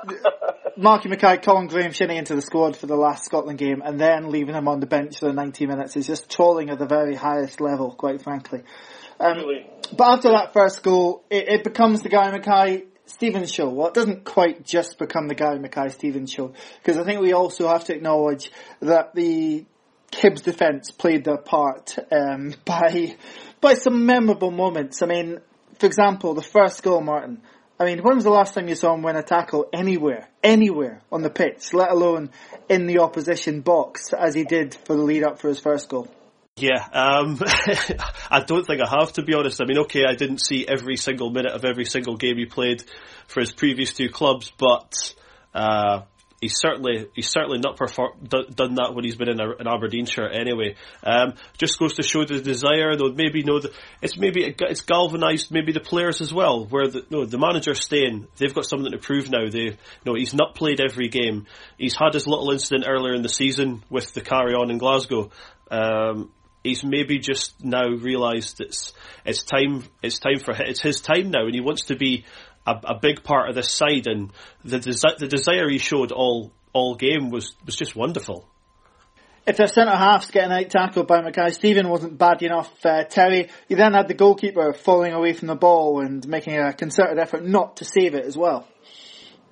[0.78, 4.32] Malky Mackay calling Graeme Shinnie into the squad for the last Scotland game and then
[4.32, 7.16] leaving him on the bench for the 90 minutes is just trolling at the very
[7.16, 8.64] highest level, quite frankly.
[9.20, 9.66] Um, really?
[9.96, 13.70] But after that first goal, it, it becomes the Guy Mackay Stevens show.
[13.70, 17.34] Well, it doesn't quite just become the Gary Mackay Steven show because I think we
[17.34, 19.66] also have to acknowledge that the
[20.12, 23.16] Hibs defence played their part um, by
[23.60, 25.02] by some memorable moments.
[25.02, 25.40] I mean,
[25.80, 27.42] for example, the first goal, Martin.
[27.80, 31.02] I mean, when was the last time you saw him win a tackle anywhere, anywhere
[31.12, 32.30] on the pitch, let alone
[32.70, 36.08] in the opposition box, as he did for the lead up for his first goal?
[36.56, 37.40] Yeah, um,
[38.30, 39.60] I don't think I have to be honest.
[39.60, 42.84] I mean, okay, I didn't see every single minute of every single game he played
[43.28, 45.16] for his previous two clubs, but
[45.56, 46.02] uh,
[46.42, 50.28] he's certainly he's certainly not perform, done that when he's been in a, an Aberdeenshire
[50.28, 50.76] anyway.
[51.04, 53.12] Um, just goes to show the desire, though.
[53.12, 53.72] Maybe the,
[54.04, 56.66] it's maybe it's galvanised maybe the players as well.
[56.66, 59.50] Where the no, the manager's staying, they've got something to prove now.
[59.50, 61.48] They know he's not played every game.
[61.80, 65.32] He's had his little incident earlier in the season with the carry on in Glasgow.
[65.72, 66.30] Um,
[66.64, 68.94] he's maybe just now realised it's
[69.26, 72.26] it's time it's time for it's his time now, and he wants to be
[72.66, 74.08] a, a big part of this side.
[74.08, 74.32] And
[74.64, 78.48] the desi- the desire he showed all all game was was just wonderful.
[79.46, 83.50] If their centre halves getting out tackled by Mackay Steven wasn't bad enough, uh, Terry,
[83.68, 87.44] you then had the goalkeeper falling away from the ball and making a concerted effort
[87.44, 88.66] not to save it as well.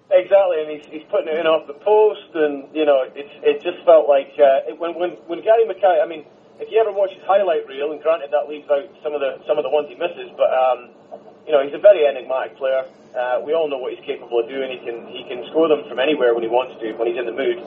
[0.10, 3.64] Exactly, and he's, he's putting it in off the post, and you know, it's it
[3.64, 6.24] just felt like uh, when when when Gary Mackay, I mean,
[6.62, 9.42] if you ever watch his highlight reel, and granted that leaves out some of the
[9.50, 10.94] some of the ones he misses, but um,
[11.44, 12.86] you know he's a very enigmatic player.
[13.18, 14.70] Uh, we all know what he's capable of doing.
[14.70, 17.26] He can he can score them from anywhere when he wants to, when he's in
[17.26, 17.60] the mood.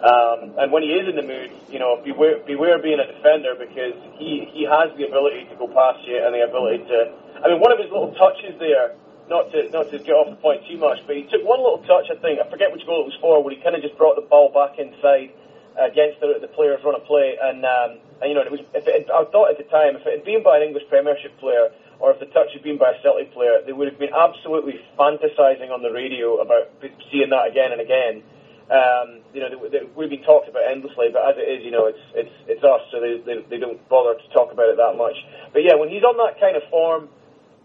[0.00, 3.52] Um, and when he is in the mood, you know, beware, beware being a defender
[3.52, 7.12] because he, he has the ability to go past you and the ability to.
[7.44, 8.96] I mean, one of his little touches there
[9.28, 11.84] not to not to get off the point too much, but he took one little
[11.84, 12.08] touch.
[12.08, 14.16] I think I forget which goal it was for, where he kind of just brought
[14.16, 15.36] the ball back inside
[15.76, 18.60] uh, against the, the players run a play, and, um, and you know it was.
[18.74, 21.38] If it, I thought at the time, if it had been by an English Premiership
[21.40, 24.12] player, or if the touch had been by a Celtic player, they would have been
[24.12, 26.72] absolutely fantasising on the radio about
[27.12, 28.22] seeing that again and again.
[28.70, 31.72] Um, you know, they, they, we've been talked about endlessly, but as it is, you
[31.74, 34.76] know, it's it's it's us, so they, they they don't bother to talk about it
[34.76, 35.16] that much.
[35.52, 37.10] But yeah, when he's on that kind of form,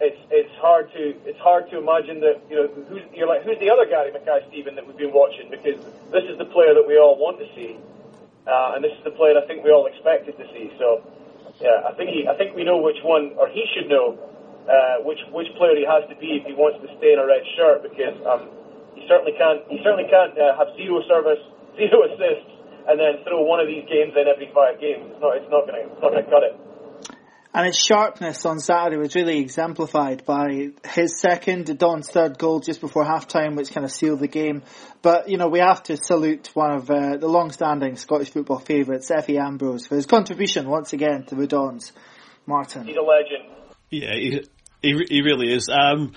[0.01, 3.59] it's it's hard to it's hard to imagine that you know who's you're like who's
[3.59, 5.79] the other Gary Mackay Steven that we've been watching because
[6.11, 7.79] this is the player that we all want to see,
[8.47, 10.71] uh, and this is the player I think we all expected to see.
[10.77, 11.01] So
[11.61, 14.17] yeah, I think he I think we know which one, or he should know
[14.69, 17.25] uh, which which player he has to be if he wants to stay in a
[17.25, 18.15] red shirt because.
[18.25, 19.61] Um, he certainly can't.
[19.67, 21.43] He certainly can't uh, have zero service,
[21.77, 22.47] zero assists,
[22.87, 25.03] and then throw one of these games in every five games.
[25.11, 25.35] It's not.
[25.35, 25.83] It's not going to.
[25.91, 26.55] It's not going to cut it.
[27.55, 32.81] And his sharpness on Saturday was really exemplified by his second, Don's third goal just
[32.81, 34.61] before halftime, which kind of sealed the game.
[35.01, 39.09] But, you know, we have to salute one of uh, the long-standing Scottish football favourites,
[39.09, 41.93] Efe Ambrose, for his contribution once again to the Dons.
[42.45, 42.85] Martin.
[42.85, 43.55] He's a legend.
[43.89, 44.45] Yeah, he,
[44.81, 45.69] he, he really is.
[45.69, 46.11] Um,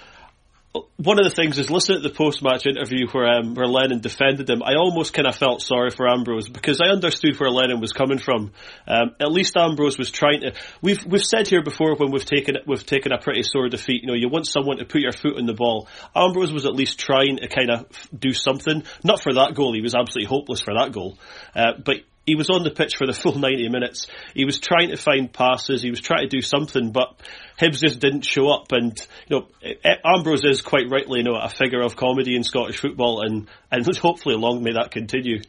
[0.97, 4.49] one of the things is listening to the post-match interview where um, where Lennon defended
[4.49, 4.63] him.
[4.63, 8.19] I almost kind of felt sorry for Ambrose because I understood where Lennon was coming
[8.19, 8.53] from.
[8.87, 10.53] Um, at least Ambrose was trying to.
[10.83, 14.03] We've we've said here before when we've taken we've taken a pretty sore defeat.
[14.03, 15.89] You know, you want someone to put your foot in the ball.
[16.15, 17.87] Ambrose was at least trying to kind of
[18.17, 18.85] do something.
[19.05, 19.75] Not for that goal.
[19.75, 21.19] He was absolutely hopeless for that goal.
[21.55, 21.97] Uh, but
[22.29, 24.07] he was on the pitch for the full 90 minutes.
[24.35, 25.81] He was trying to find passes.
[25.81, 27.19] He was trying to do something, but
[27.59, 28.71] Hibs just didn't show up.
[28.71, 28.95] And,
[29.29, 32.45] you know, eh, eh, Ambrose is quite rightly, you know, a figure of comedy in
[32.45, 35.41] Scottish football and, and hopefully long may that continue.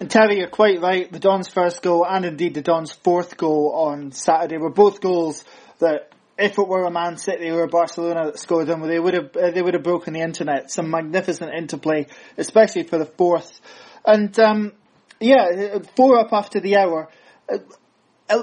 [0.00, 1.10] And Terry, you're quite right.
[1.10, 5.44] The Don's first goal and indeed the Don's fourth goal on Saturday were both goals
[5.78, 9.14] that if it were a Man City or a Barcelona that scored them, they would
[9.14, 10.70] have eh, they would have broken the internet.
[10.70, 13.60] Some magnificent interplay, especially for the fourth.
[14.04, 14.72] And um,
[15.20, 17.08] yeah, four up after the hour.
[17.48, 17.58] Uh,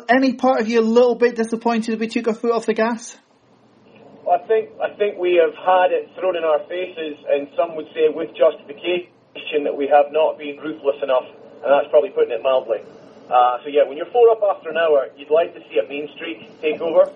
[0.09, 3.17] any part of you a little bit disappointed we took our foot off the gas?
[4.25, 7.75] Well, I think I think we have had it thrown in our faces, and some
[7.75, 11.29] would say with justification that we have not been ruthless enough,
[11.61, 12.81] and that's probably putting it mildly.
[13.29, 15.87] Uh, so yeah, when you're four up after an hour, you'd like to see a
[15.87, 17.13] mean streak take over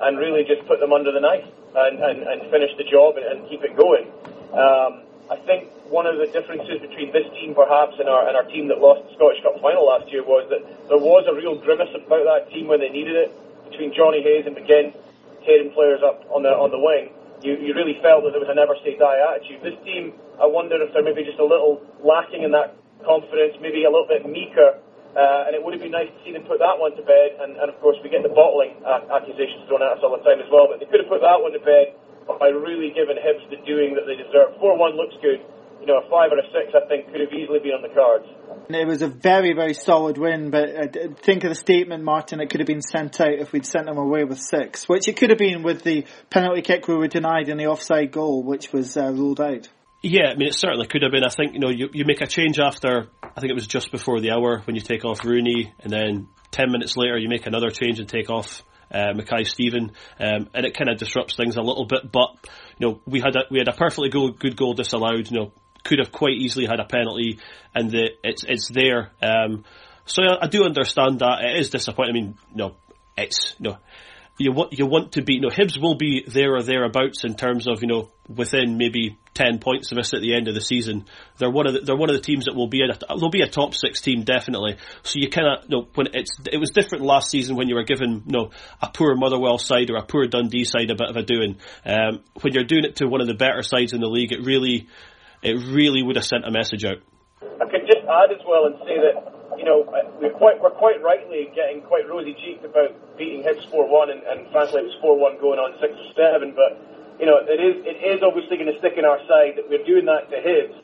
[0.00, 3.26] and really just put them under the knife and, and, and finish the job and,
[3.26, 4.10] and keep it going.
[4.54, 8.44] Um, I think one of the differences between this team perhaps and our and our
[8.52, 10.60] team that lost the Scottish Cup final last year was that
[10.92, 13.32] there was a real grimace about that team when they needed it
[13.64, 14.92] between Jonny Hayes and McGinn
[15.40, 17.16] tearing players up on the on the wing.
[17.40, 19.64] You you really felt that there was a never say die attitude.
[19.64, 23.88] This team, I wonder if they're maybe just a little lacking in that confidence, maybe
[23.88, 24.76] a little bit meeker.
[25.16, 27.36] Uh, and it would have been nice to see them put that one to bed.
[27.36, 28.72] And, and of course, we get the bottling
[29.12, 30.72] accusations thrown at us all the time as well.
[30.72, 31.92] But they could have put that one to bed
[32.26, 34.54] by really giving Hibs the doing that they deserve.
[34.60, 35.40] 4-1 looks good
[35.82, 37.88] you know, a five or a six, I think, could have easily been on the
[37.88, 38.24] cards.
[38.70, 42.50] It was a very, very solid win, but uh, think of the statement, Martin, it
[42.50, 45.30] could have been sent out if we'd sent them away with six, which it could
[45.30, 48.96] have been with the penalty kick we were denied and the offside goal, which was
[48.96, 49.68] uh, ruled out.
[50.02, 51.24] Yeah, I mean, it certainly could have been.
[51.24, 53.90] I think, you know, you, you make a change after, I think it was just
[53.90, 57.46] before the hour when you take off Rooney, and then 10 minutes later you make
[57.46, 61.56] another change and take off uh, Mackay Steven, um, and it kind of disrupts things
[61.56, 62.10] a little bit.
[62.10, 62.30] But
[62.78, 65.30] you know, we had a we had a perfectly good, good goal disallowed.
[65.30, 65.52] You know,
[65.84, 67.38] could have quite easily had a penalty,
[67.74, 69.12] and the, it's it's there.
[69.22, 69.64] Um,
[70.04, 72.10] so I, I, do understand that it is disappointing.
[72.10, 72.74] I mean, no,
[73.16, 73.78] it's no.
[74.38, 77.34] You want you want to be you know Hibs will be there or thereabouts in
[77.34, 80.60] terms of you know within maybe ten points of us at the end of the
[80.60, 81.04] season.
[81.38, 83.42] They're one of the, they're one of the teams that will be a, they'll be
[83.42, 84.78] a top six team definitely.
[85.02, 87.84] So you of you know when it's it was different last season when you were
[87.84, 91.16] given you know a poor Motherwell side or a poor Dundee side a bit of
[91.16, 91.58] a doing.
[91.84, 94.44] Um, when you're doing it to one of the better sides in the league, it
[94.44, 94.88] really
[95.42, 96.98] it really would have sent a message out.
[97.42, 99.84] I could just add as well and say that you know
[100.20, 104.22] we're quite we're quite rightly getting quite rosy cheeked about beating Hibs four one and,
[104.24, 106.78] and frankly it was four one going on six or seven, but
[107.20, 109.84] you know it is it is obviously going to stick in our side that we're
[109.84, 110.76] doing that to Hibs,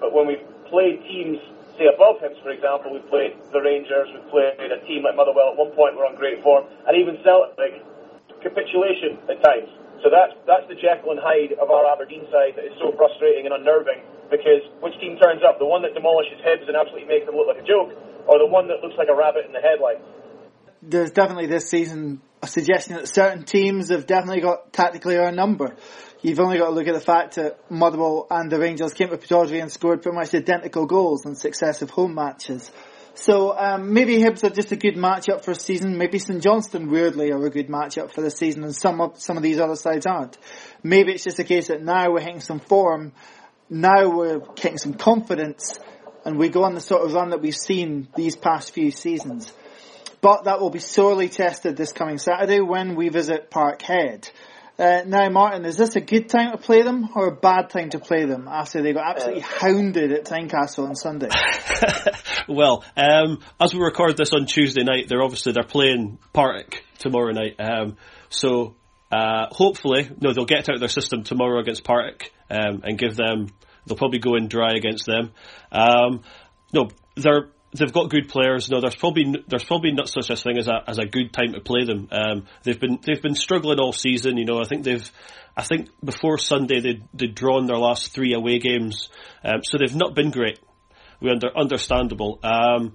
[0.00, 1.38] but when we've played teams
[1.78, 5.56] say above Hibs, for example, we've played the Rangers, we've played a team like Motherwell.
[5.56, 7.80] At one point we're on great form, and even Celtic
[8.42, 9.70] capitulation at times.
[10.02, 13.46] So that's that's the Jekyll and Hyde of our Aberdeen side that is so frustrating
[13.46, 15.60] and unnerving because which team turns up?
[15.60, 17.92] The one that demolishes Hibs and absolutely makes them look like a joke,
[18.26, 20.02] or the one that looks like a rabbit in the headlights?
[20.82, 25.76] There's definitely this season a suggestion that certain teams have definitely got tactically our number.
[26.22, 29.16] You've only got to look at the fact that Motherwell and the Rangers came to
[29.16, 32.70] Pittodrie and scored pretty much identical goals in successive home matches.
[33.14, 35.98] So um, maybe Hibs are just a good matchup for a season.
[35.98, 39.36] Maybe St Johnstone weirdly are a good matchup for the season, and some of some
[39.36, 40.38] of these other sides aren't.
[40.82, 43.12] Maybe it's just a case that now we're hitting some form,
[43.72, 45.78] now we're getting some confidence,
[46.26, 49.50] and we go on the sort of run that we've seen these past few seasons.
[50.20, 54.30] But that will be sorely tested this coming Saturday when we visit Parkhead.
[54.78, 57.90] Uh, now, Martin, is this a good time to play them or a bad time
[57.90, 61.28] to play them after they got absolutely uh, hounded at Tynecastle on Sunday?
[62.48, 67.32] well, um, as we record this on Tuesday night, they're obviously they're playing Partick tomorrow
[67.32, 67.56] night.
[67.58, 67.96] Um,
[68.28, 68.74] so
[69.12, 73.14] uh, hopefully, no, they'll get out of their system tomorrow against Partick um, and give
[73.14, 73.48] them.
[73.86, 75.32] They'll probably go in dry against them.
[75.70, 76.22] Um,
[76.72, 78.70] no, they're they've got good players.
[78.70, 81.52] No, there's probably there's probably not such a thing as a as a good time
[81.52, 82.08] to play them.
[82.10, 84.38] Um, they've been they've been struggling all season.
[84.38, 85.10] You know, I think they've
[85.56, 89.10] I think before Sunday they they'd drawn their last three away games,
[89.44, 90.58] um, so they've not been great.
[91.20, 92.40] We under understandable.
[92.42, 92.94] Um,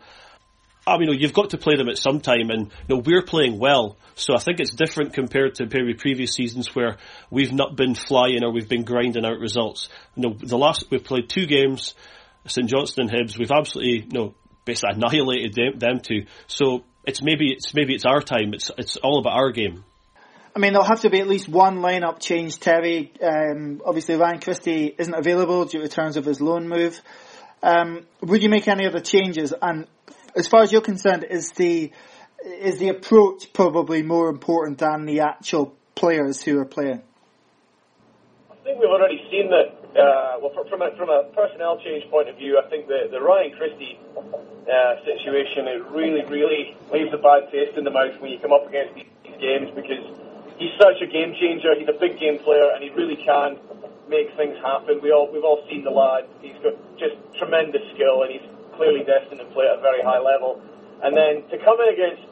[0.87, 3.59] I mean, you've got to play them at some time, and you know, we're playing
[3.59, 3.97] well.
[4.15, 6.97] So I think it's different compared to maybe previous seasons where
[7.29, 9.89] we've not been flying or we've been grinding out results.
[10.15, 11.93] You know, the last we've played two games,
[12.47, 13.37] St Johnstone and Hibs.
[13.37, 14.33] We've absolutely you know
[14.65, 16.25] basically annihilated them, them two.
[16.47, 18.53] So it's maybe it's maybe it's our time.
[18.53, 19.83] It's it's all about our game.
[20.55, 23.13] I mean, there'll have to be at least one lineup change, Terry.
[23.21, 26.99] Um, obviously, Ryan Christie isn't available due to terms of his loan move.
[27.61, 29.53] Um, would you make any other changes?
[29.61, 29.85] And
[30.37, 31.91] as far as you're concerned, is the
[32.45, 37.01] is the approach probably more important than the actual players who are playing?
[38.51, 42.29] I think we've already seen that uh, well, from a, from a personnel change point
[42.29, 47.17] of view, I think the, the Ryan Christie uh, situation it really, really leaves a
[47.17, 50.01] bad taste in the mouth when you come up against these, games because
[50.57, 51.77] he's such a game changer.
[51.77, 53.57] He's a big game player, and he really can
[54.09, 54.97] make things happen.
[55.01, 56.25] We all we've all seen the lad.
[56.41, 60.21] He's got just tremendous skill, and he's clearly destined to play at a very high
[60.21, 60.61] level.
[61.03, 62.23] And then to come in against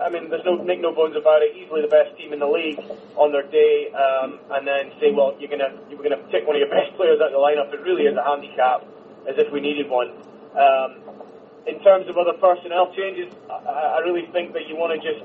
[0.00, 1.52] I mean, there's no make no bones about it.
[1.52, 2.80] Easily the best team in the league
[3.20, 6.60] on their day, um, and then say, well, you're gonna you're gonna pick one of
[6.64, 7.68] your best players out of the lineup.
[7.68, 8.80] It really is a handicap,
[9.28, 10.08] as if we needed one.
[10.56, 11.04] Um,
[11.68, 15.20] in terms of other personnel changes, I, I really think that you want to just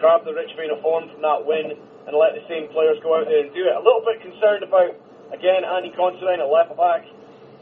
[0.00, 3.16] grab the rich vein of form from that win and let the same players go
[3.16, 3.74] out there and do it.
[3.76, 4.96] A little bit concerned about
[5.32, 7.04] again Andy Considine at left back.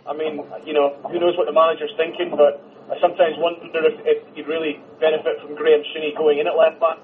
[0.09, 4.01] I mean, you know, who knows what the manager's thinking, but I sometimes wonder if,
[4.09, 6.97] if he'd really benefit from Graeme Shinnie going in at left back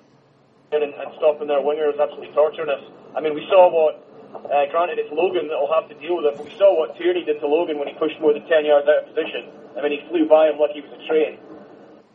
[0.73, 2.81] and, and stopping their wingers, absolutely torturing us.
[3.13, 4.01] I mean, we saw what,
[4.49, 6.97] uh, granted it's Logan that will have to deal with it, but we saw what
[6.97, 9.53] Tierney did to Logan when he pushed more than 10 yards out of position.
[9.77, 11.37] I mean, he flew by him like he was a train.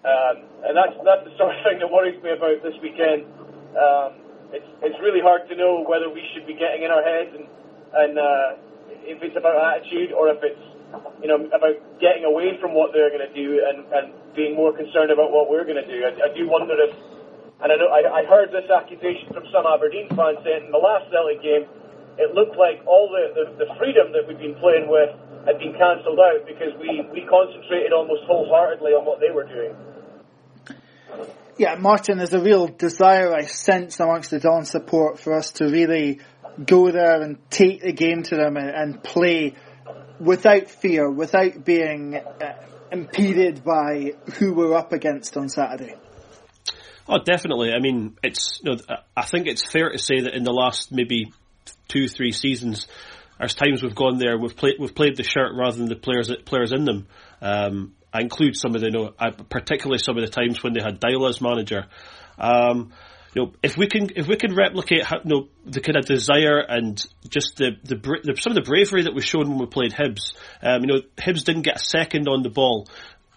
[0.01, 3.29] Um, and that's, that's the sort of thing that worries me about this weekend.
[3.77, 4.17] Um,
[4.49, 7.45] it's, it's really hard to know whether we should be getting in our heads and,
[7.93, 8.57] and uh,
[9.05, 10.68] if it's about attitude or if it's
[11.21, 14.71] you know, about getting away from what they're going to do and, and being more
[14.71, 15.99] concerned about what we're going to do.
[16.05, 16.95] I, I do wonder if,
[17.61, 20.81] and I, know, I, I heard this accusation from some Aberdeen fans saying in the
[20.81, 21.67] last Celtic game,
[22.19, 25.11] it looked like all the, the, the freedom that we've been playing with
[25.45, 29.75] had been cancelled out because we, we concentrated almost wholeheartedly on what they were doing.
[31.57, 35.65] Yeah, Martin, there's a real desire I sense amongst the Don support for us to
[35.65, 36.19] really
[36.65, 39.55] go there and take the game to them and, and play
[40.19, 42.53] without fear, without being uh,
[42.91, 45.95] impeded by who we're up against on Saturday.
[47.07, 47.71] Oh, definitely.
[47.71, 48.59] I mean, it's.
[48.63, 51.33] You know, I think it's fair to say that in the last maybe
[51.87, 52.87] two, three seasons,
[53.39, 56.31] there's times we've gone there, we've played, we've played the shirt rather than the players,
[56.45, 57.07] players in them.
[57.41, 59.13] Um, I include some of the, you know,
[59.49, 61.85] particularly some of the times when they had Deila as manager.
[62.37, 62.91] Um,
[63.33, 66.59] you know, if we can if we can replicate you know, the kind of desire
[66.59, 69.93] and just the, the, the some of the bravery that was shown when we played
[69.93, 72.87] Hibs, um, you know, Hibs didn't get a second on the ball,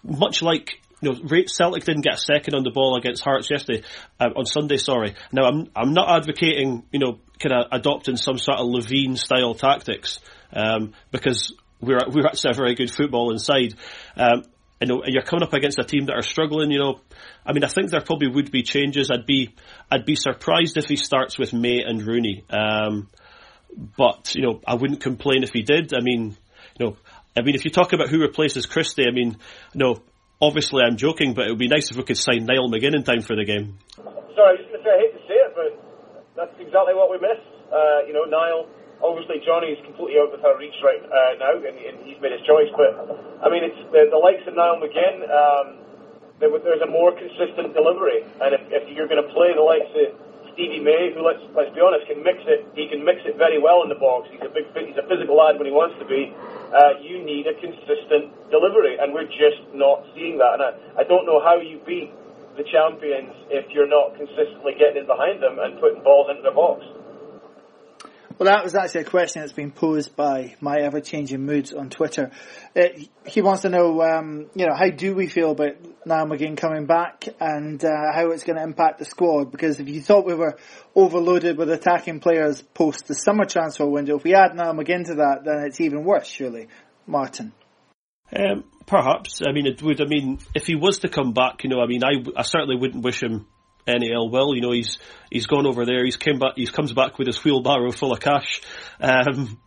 [0.03, 3.83] much like you know, Celtic didn't get a second on the ball against Hearts yesterday,
[4.19, 5.15] uh, on Sunday, sorry.
[5.33, 9.53] Now, I'm, I'm not advocating, you know, kind of adopting some sort of Levein style
[9.53, 10.19] tactics,
[10.53, 13.75] um, because we're, we're actually a very good football inside.
[14.15, 14.43] Um,
[14.83, 16.71] you know, you're coming up against a team that are struggling.
[16.71, 16.99] You know,
[17.45, 19.09] I mean, I think there probably would be changes.
[19.11, 19.55] I'd be,
[19.89, 22.43] I'd be surprised if he starts with May and Rooney.
[22.49, 23.09] Um,
[23.97, 25.93] but you know, I wouldn't complain if he did.
[25.93, 26.35] I mean,
[26.77, 26.97] you know,
[27.35, 29.37] I mean, if you talk about who replaces Christie, I mean,
[29.73, 30.03] you know,
[30.41, 33.03] obviously I'm joking, but it would be nice if we could sign Niall McGinn in
[33.03, 33.79] time for the game.
[33.95, 35.71] Sorry, I was going to say I hate to say it, but
[36.35, 37.39] that's exactly what we miss.
[37.71, 38.67] Uh, you know, Niall
[39.01, 42.43] obviously Jonny's completely out with her reach right uh, now, and, and, he's made his
[42.45, 42.69] choice.
[42.75, 42.93] But
[43.41, 45.25] I mean, it's the, the likes of Niall McGinn.
[45.25, 45.81] Um,
[46.37, 49.89] there, there's a more consistent delivery, and if, if you're going to play the likes
[49.95, 50.17] of
[50.53, 52.65] Stevie May, who let's let's be honest can mix it.
[52.77, 54.29] He can mix it very well in the box.
[54.29, 56.29] He's a big, he's a physical lad when he wants to be.
[56.69, 60.61] Uh, you need a consistent delivery, and we're just not seeing that.
[60.61, 60.71] And I,
[61.01, 62.13] I don't know how you beat
[62.57, 66.53] the champions if you're not consistently getting in behind them and putting balls into the
[66.53, 66.85] box.
[68.43, 72.29] Well, that was actually a question that's been posed by my ever-changing moods on Twitter.
[72.75, 76.27] It, uh, he wants to know, um, you know, how do we feel about Niall
[76.27, 79.49] McGinn coming back and uh, how it's going to impact the squad?
[79.49, 80.57] Because if you thought we were
[80.93, 85.15] overloaded with attacking players post the summer transfer window, if we add Niall McGinn to
[85.15, 86.67] that, then it's even worse, surely.
[87.07, 87.53] Martin.
[88.35, 89.39] Um, perhaps.
[89.47, 90.01] I mean, it would.
[90.01, 92.75] I mean, if he was to come back, you know, I mean, I, I certainly
[92.75, 93.47] wouldn't wish him
[93.87, 94.55] ill will.
[94.55, 94.97] You know, he's
[95.29, 96.03] he's gone over there.
[96.05, 96.53] He's came back.
[96.55, 98.61] He comes back with his wheelbarrow full of cash.
[98.99, 99.57] Um,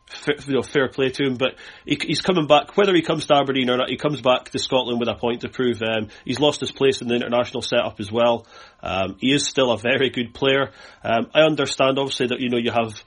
[0.46, 1.36] you know, fair play to him.
[1.36, 2.76] But he, he's coming back.
[2.76, 5.42] Whether he comes to Aberdeen or not, he comes back to Scotland with a point
[5.42, 5.82] to prove.
[5.82, 8.46] Um, he's lost his place in the international setup as well.
[8.82, 10.70] Um, he is still a very good player.
[11.02, 13.02] Um, I understand, obviously, that you know you have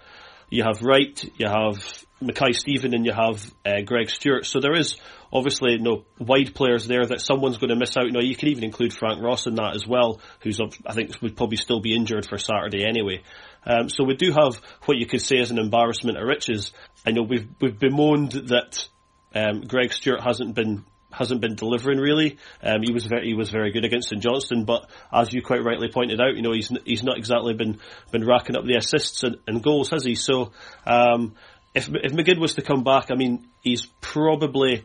[0.49, 4.45] you have Wright, you have Mackay Steven, and you have uh, Greg Stewart.
[4.45, 4.97] So there is
[5.31, 8.05] obviously you know wide players there that someone's going to miss out.
[8.05, 11.21] You know, you can even include Frank Ross in that as well, who's I think
[11.21, 13.21] would probably still be injured for Saturday anyway.
[13.65, 16.71] Um, so we do have what you could say is an embarrassment of riches.
[17.05, 18.87] I know we've we've bemoaned that
[19.35, 22.37] um, Greg Stewart hasn't been hasn't been delivering really.
[22.61, 25.63] Um, he was very he was very good against St Johnstone, but as you quite
[25.63, 27.79] rightly pointed out, you know he's he's not exactly been
[28.11, 30.15] been racking up the assists and, and goals, has he?
[30.15, 30.51] So
[30.85, 31.35] um,
[31.73, 34.83] if if McGinn was to come back, I mean he's probably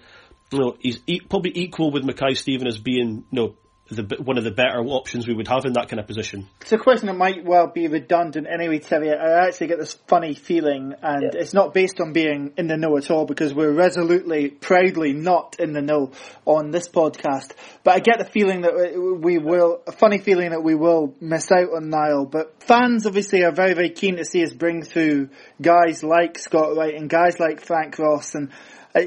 [0.54, 3.54] you know, he's e- probably equal with Mackay Steven as being, you know,
[3.88, 6.48] the, one of the better options we would have in that kind of position.
[6.62, 9.12] It's a question that might well be redundant anyway, Terry.
[9.12, 11.40] I actually get this funny feeling, and yeah.
[11.40, 15.56] it's not based on being in the know at all because we're resolutely, proudly not
[15.58, 16.12] in the know
[16.46, 17.52] on this podcast.
[17.82, 21.52] But I get the feeling that we will, a funny feeling that we will miss
[21.52, 22.24] out on Niall.
[22.24, 25.28] But fans obviously are very, very keen to see us bring through
[25.60, 28.50] guys like Scott Wright and guys like Frank Ross and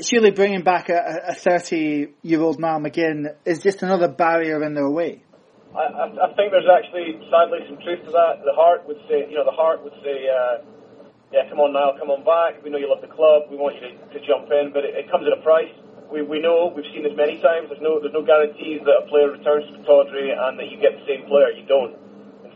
[0.03, 4.89] surely bringing back a 30 year old Niall McGinn is just another barrier in their
[4.89, 5.23] way.
[5.75, 8.41] I, I, think there's actually, sadly, some truth to that.
[8.43, 10.65] The heart would say, you know, the heart would say, uh,
[11.31, 12.63] yeah, come on Niall, come on back.
[12.63, 13.51] We know you love the club.
[13.51, 15.69] We want you to, to jump in, but it, it comes at a price.
[16.09, 17.67] We, we know, we've seen this many times.
[17.69, 20.95] There's no, there's no guarantees that a player returns to Pittodrie and that you get
[20.97, 21.51] the same player.
[21.51, 21.99] You don't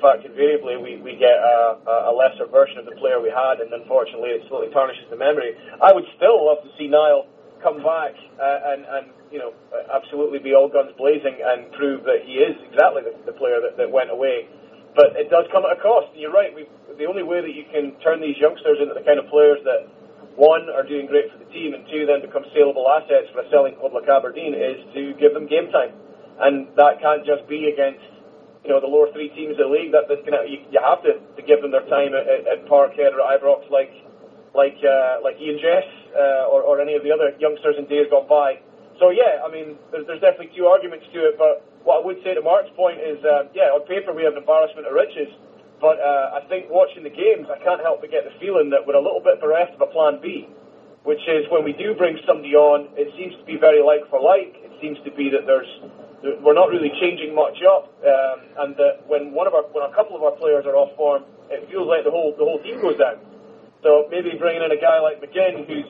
[0.02, 3.72] fact, invariably we, we get a, a lesser version of the player we had, and
[3.72, 5.54] unfortunately it slowly tarnishes the memory.
[5.80, 7.30] I would still love to see Niall
[7.62, 9.54] come back uh, and, and you know
[9.94, 13.78] absolutely be all guns blazing and prove that he is exactly the, the player that,
[13.78, 14.50] that went away.
[14.98, 16.12] But it does come at a cost.
[16.12, 16.52] And you're right.
[16.52, 16.68] We,
[17.00, 19.88] the only way that you can turn these youngsters into the kind of players that
[20.36, 23.48] one are doing great for the team, and two then become saleable assets for a
[23.52, 25.92] selling club like Aberdeen is to give them game time,
[26.40, 28.04] and that can't just be against
[28.64, 30.78] you know, the lower three teams of the league, that, that kind of, you, you
[30.78, 33.90] have to, to give them their time at, at, Parkhead or Ibrox like
[34.54, 38.06] like uh, like Ian Jess uh, or, or any of the other youngsters in days
[38.12, 38.62] gone by.
[39.02, 42.22] So yeah, I mean, there's, there's definitely two arguments to it, but what I would
[42.22, 45.34] say to Mark's point is, uh, yeah, on paper we have an embarrassment of riches,
[45.82, 48.86] but uh, I think watching the games, I can't help but get the feeling that
[48.86, 50.46] we're a little bit bereft of a plan B,
[51.02, 54.22] which is when we do bring somebody on, it seems to be very like for
[54.22, 54.54] like.
[54.62, 55.70] It seems to be that there's
[56.24, 59.94] we're not really changing much up, um, and that when one of our, when a
[59.94, 62.80] couple of our players are off form, it feels like the whole the whole team
[62.82, 63.18] goes down.
[63.82, 65.90] So maybe bringing in a guy like McGinn, who's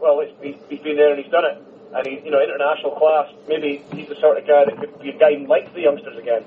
[0.00, 1.56] well, he's, he's been there and he's done it,
[1.94, 3.32] and he's you know international class.
[3.48, 6.18] Maybe he's the sort of guy that could be a guy who likes the youngsters
[6.18, 6.44] again.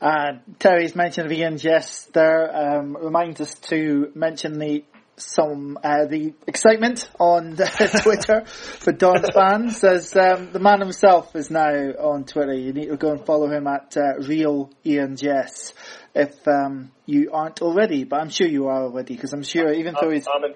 [0.00, 4.84] Uh, Terry's mention of Ian Jess there um, reminds us to mention the
[5.22, 7.56] some uh, the excitement on
[8.02, 12.54] Twitter for Don fans as um, the man himself is now on Twitter.
[12.54, 15.74] You need to go and follow him at uh, Real Ian Jess
[16.14, 19.94] if um, you aren't already, but I'm sure you are already because I'm sure even
[20.00, 20.26] though he's.
[20.26, 20.54] I'm in,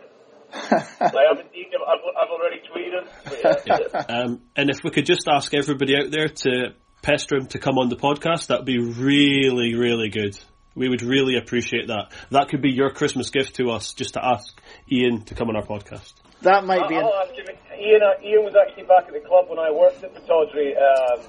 [0.52, 1.66] I have indeed.
[1.86, 3.66] I've, I've already tweeted.
[3.66, 4.00] Yeah.
[4.08, 7.78] um, and if we could just ask everybody out there to pester him to come
[7.78, 10.38] on the podcast, that'd be really, really good.
[10.76, 12.12] We would really appreciate that.
[12.30, 14.60] That could be your Christmas gift to us, just to ask
[14.92, 16.12] Ian to come on our podcast.
[16.42, 16.96] That might be.
[16.96, 17.32] I'll, I'll
[17.80, 20.76] Ian, uh, Ian was actually back at the club when I worked at the Pittodrie
[20.76, 21.24] um,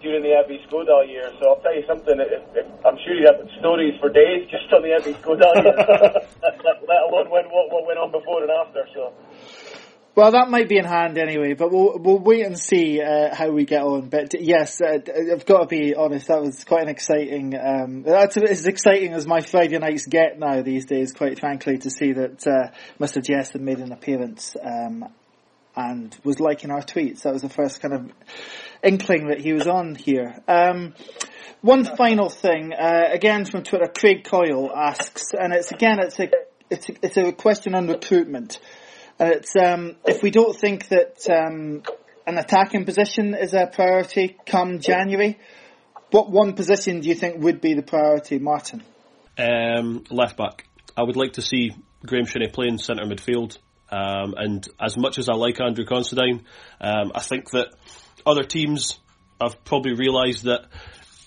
[0.00, 1.34] during the Ebbe Skovdahl year.
[1.40, 2.14] So I'll tell you something.
[2.14, 5.74] If, if, I'm sure you have stories for days just on the Ebbe Skovdahl year,
[5.74, 6.54] let,
[6.86, 8.86] let, alone when, what, what went on before and after.
[8.94, 9.12] So.
[10.14, 13.50] Well, that might be in hand anyway, but we'll we'll wait and see uh, how
[13.50, 14.10] we get on.
[14.10, 14.98] But yes, uh,
[15.32, 16.28] I've got to be honest.
[16.28, 17.54] That was quite an exciting.
[17.58, 21.12] Um, that's as exciting as my Friday nights get now these days.
[21.12, 23.24] Quite frankly, to see that uh, Mr.
[23.24, 25.06] Jess had made an appearance um,
[25.74, 27.22] and was liking our tweets.
[27.22, 28.12] That was the first kind of
[28.82, 30.34] inkling that he was on here.
[30.46, 30.92] Um,
[31.62, 36.28] One final thing, uh, again from Twitter, Craig Coyle asks, and it's again, it's a,
[36.68, 38.58] it's a, it's a question on recruitment.
[39.20, 41.82] Um, if we don't think that, um,
[42.26, 45.38] an attacking position is a priority come January,
[46.10, 48.82] what one position do you think would be the priority, Martin?
[49.38, 50.66] Um, left back.
[50.96, 51.72] I would like to see
[52.04, 53.58] Graeme Shinnie playing centre midfield.
[53.90, 56.44] Um, and as much as I like Andrew Considine,
[56.80, 57.68] um, I think that
[58.24, 58.98] other teams
[59.40, 60.66] have probably realised that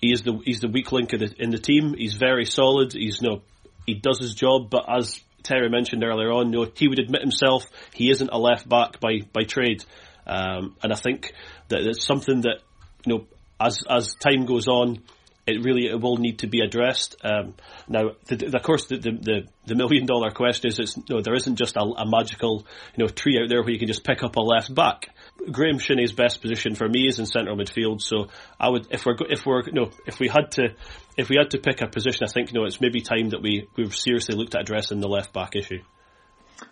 [0.01, 1.95] he is the he's the weak link in the, in the team.
[1.97, 2.93] He's very solid.
[2.93, 3.41] He's know,
[3.85, 7.21] he does his job, but as Terry mentioned earlier on, you know, he would admit
[7.21, 9.83] himself he isn't a left back by by trade,
[10.27, 11.33] um, and I think
[11.69, 12.59] that it's something that
[13.05, 13.27] you know
[13.59, 15.03] as as time goes on,
[15.47, 17.15] it really it will need to be addressed.
[17.23, 17.53] Um,
[17.87, 21.35] now, the, the, of course, the, the, the million dollar question is, it's, no, there
[21.35, 22.65] isn't just a, a, magical
[22.95, 25.09] you know tree out there where you can just pick up a left back.
[25.51, 28.01] Graeme Shinnie's best position for me is in central midfield.
[28.01, 28.27] So
[28.59, 30.75] I would, if we're if we're no, if we had to
[31.17, 33.67] if we had to pick a position, I think know it's maybe time that we
[33.75, 35.81] we've seriously looked at addressing the left back issue.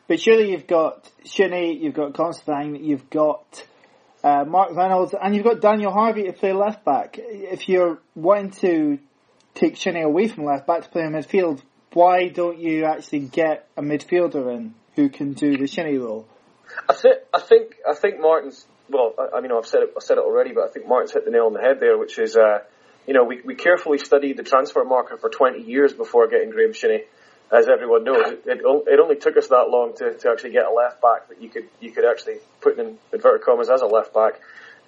[0.07, 3.65] But surely you've got Shinnie, you've got Considine, you've got
[4.23, 7.17] uh, Mark Reynolds, and you've got Daniel Harvey to play left back.
[7.17, 8.99] If you're wanting to
[9.55, 11.61] take Shinnie away from left back to play in midfield,
[11.93, 16.27] why don't you actually get a midfielder in who can do the Shinnie role?
[16.89, 19.13] I think I think I think Martin's well.
[19.17, 19.93] I, I mean, I've said it.
[19.95, 21.97] I've said it already, but I think Martin's hit the nail on the head there,
[21.97, 22.59] which is, uh,
[23.07, 26.73] you know, we, we carefully studied the transfer market for 20 years before getting Graeme
[26.73, 27.03] Shinnie
[27.53, 30.73] as everyone knows, it, it, only took us that long to, to actually get a
[30.73, 34.13] left back that you could you could actually put in inverted commas as a left
[34.13, 34.39] back.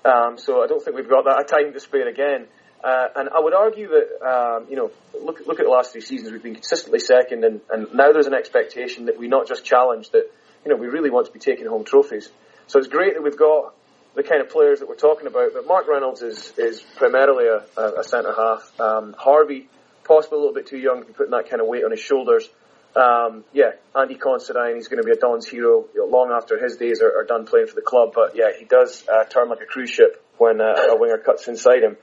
[0.04, 2.48] Um, so I don't think we've got that time to spare again.
[2.84, 6.02] Uh, and I would argue that um, you know look look at the last three
[6.02, 9.64] seasons we've been consistently second, and, and now there's an expectation that we not just
[9.64, 10.32] challenge that
[10.66, 12.30] you know we really want to be taking home trophies.
[12.68, 13.76] So it's great that we've got
[14.16, 15.51] the kind of players that we're talking about.
[15.53, 18.80] But Mark Reynolds is is primarily a, a, a centre half.
[18.80, 19.70] Um, Harvey
[20.05, 21.99] possibly a little bit too young to be putting that kind of weight on his
[21.99, 22.47] shoulders.
[22.95, 26.57] Um, yeah, Andy Considine, he's going to be a Don's hero you know, long after
[26.57, 28.11] his days are, are, done playing for the club.
[28.16, 31.49] But yeah, he does uh, turn like a cruise ship when uh, a winger cuts
[31.49, 31.97] inside him.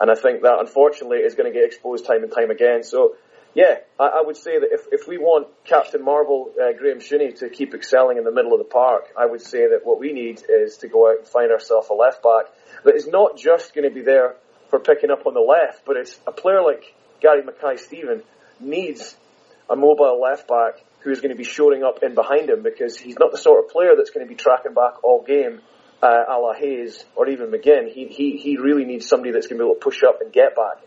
[0.00, 2.82] And I think that unfortunately is going to get exposed time and time again.
[2.82, 3.14] So
[3.54, 7.32] yeah, I, I would say that if, if we want Captain Marvel, uh, Graeme Shinnie
[7.32, 10.12] to keep excelling in the middle of the park, I would say that what we
[10.12, 12.46] need is to go out and find ourselves a left back
[12.84, 14.36] that is not just going to be there
[14.70, 18.22] for picking up on the left, but it's a player like Gary Mackay Steven
[18.58, 19.16] needs
[19.68, 23.18] a mobile left back who's going to be showing up in behind him because he's
[23.18, 25.60] not the sort of player that's going to be tracking back all game
[26.02, 27.92] uh, a la Hayes or even McGinn.
[27.92, 30.32] He, he, he really needs somebody that's going to be able to push up and
[30.32, 30.82] get back.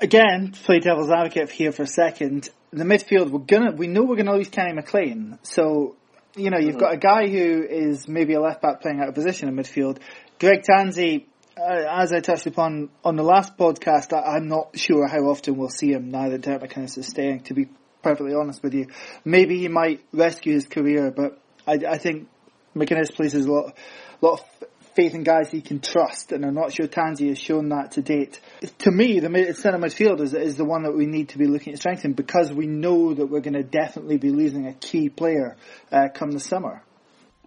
[0.00, 2.48] Again, play devil's advocate here for a second.
[2.72, 5.38] The midfield, we're gonna, we know we're gonna lose Kenny McLean.
[5.42, 5.96] So,
[6.36, 6.78] you know, you've mm-hmm.
[6.78, 9.98] got a guy who is maybe a left back playing out of position in midfield.
[10.38, 11.26] Greg Tansey
[11.56, 15.56] uh, as I touched upon on the last podcast, I, am not sure how often
[15.56, 17.68] we'll see him now that Derek McInnes is staying, to be
[18.02, 18.88] perfectly honest with you.
[19.24, 22.28] Maybe he might rescue his career, but I, I think
[22.74, 23.76] McInnes places a lot,
[24.20, 27.38] a lot of faith in guys he can trust, and I'm not sure Tansey has
[27.38, 28.40] shown that to date.
[28.78, 31.72] To me, the centre midfield is, is the one that we need to be looking
[31.72, 35.56] at strengthening because we know that we're going to definitely be losing a key player
[35.92, 36.82] uh, come the summer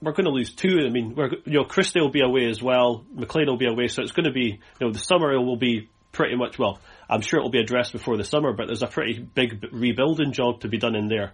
[0.02, 0.78] we're going to lose two.
[0.86, 3.04] I mean, we're, you know, Christie will be away as well.
[3.14, 5.90] McLean will be away, so it's going to be, you know, the summer will be
[6.12, 6.80] pretty much, well,
[7.10, 10.34] I'm sure it will be addressed before the summer, but there's a pretty big rebuilding
[10.34, 11.34] job to be done in there.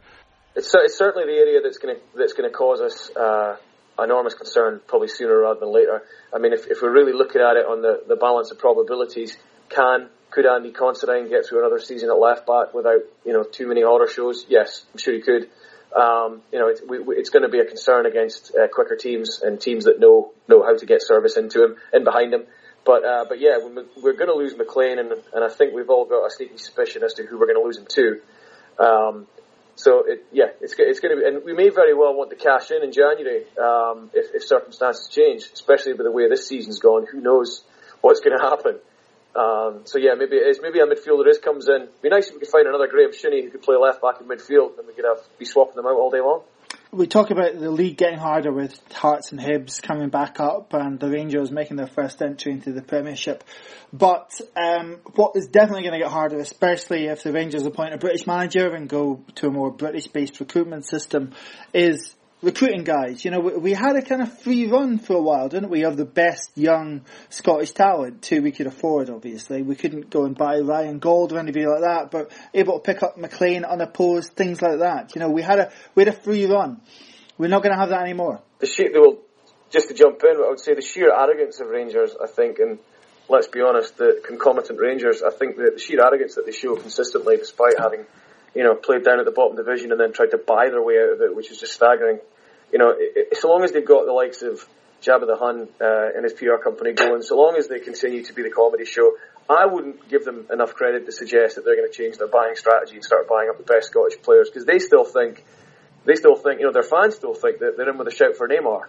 [0.56, 3.56] It's, it's certainly the area that's going to, that's going to cause us, uh,
[4.00, 6.04] enormous concern probably sooner rather than later.
[6.34, 9.38] I mean, if, if we're really looking at it on the, the balance of probabilities,
[9.70, 13.68] can, could Andy Considine get through another season at left back without, you know, too
[13.68, 14.46] many horror shows?
[14.50, 15.50] Yes, I'm sure he could
[15.96, 19.42] um, you know, it's, we, it's going to be a concern against uh, quicker teams
[19.42, 22.46] and teams that know know how to get service into him and behind him.
[22.86, 26.06] But uh, but yeah, we're going to lose McLean, and and I think we've all
[26.06, 28.22] got a sneaky suspicion as to who we're going to lose him to.
[28.84, 29.28] Um,
[29.76, 32.36] so it, yeah, it's it's going to be, and we may very well want to
[32.36, 36.80] cash in in January um, if, if circumstances change, especially with the way this season's
[36.80, 37.08] gone.
[37.12, 37.64] Who knows
[38.02, 38.80] what's going to happen?
[39.36, 40.60] Um, so yeah, maybe it is.
[40.62, 41.90] Maybe a midfielder is comes in.
[41.90, 44.22] It'd be nice if we could find another Graeme Shinnie who could play left back
[44.22, 46.44] in midfield, and we could have be swapping them out all day long.
[46.94, 51.00] We talk about the league getting harder with Hearts and Hibs coming back up, and
[51.00, 53.44] the Rangers making their first entry into the Premiership.
[53.92, 57.98] But um, what is definitely going to get harder, especially if the Rangers appoint a
[57.98, 61.32] British manager and go to a more British-based recruitment system,
[61.74, 62.14] is
[62.44, 63.26] recruiting guys.
[63.26, 65.84] You know, we, we, had a kind of free run for a while, didn't we,
[65.84, 69.64] of the best young Scottish talent, who we could afford, obviously.
[69.64, 73.02] We couldn't go and buy Ryan Gauld or anybody like that, but able to pick
[73.02, 75.16] up McLean unopposed, things like that.
[75.16, 76.82] You know, we had a, we had a free run.
[77.38, 78.42] We're not going to have that anymore.
[78.60, 79.18] The sheer, well,
[79.72, 82.78] just to jump in, I would say the sheer arrogance of Rangers, I think, and
[83.30, 87.38] let's be honest, the concomitant Rangers, I think the sheer arrogance that they show consistently,
[87.38, 88.06] despite having,
[88.54, 90.96] you know, played down at the bottom division and then tried to buy their way
[91.02, 92.20] out of it, which is just staggering.
[92.74, 92.96] You know,
[93.34, 94.68] so long as they've got the likes of
[95.04, 98.34] Jabba the Hun uh, and his PR company going, so long as they continue to
[98.34, 99.14] be the comedy show,
[99.48, 102.56] I wouldn't give them enough credit to suggest that they're going to change their buying
[102.56, 105.44] strategy and start buying up the best Scottish players because they still think,
[106.06, 108.38] they still think, you know, their fans still think that they're in with a shout
[108.38, 108.88] for Neymar.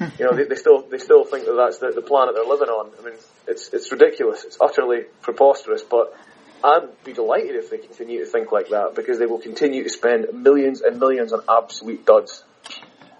[0.18, 2.68] you know, they, they, still they still think that that's the, the planet they're living
[2.68, 2.90] on.
[3.00, 3.14] I mean,
[3.48, 4.44] it's it's ridiculous.
[4.44, 5.82] It's utterly preposterous.
[5.82, 6.14] But
[6.62, 9.90] I'd be delighted if they continue to think like that because they will continue to
[9.90, 12.44] spend millions and millions on absolute duds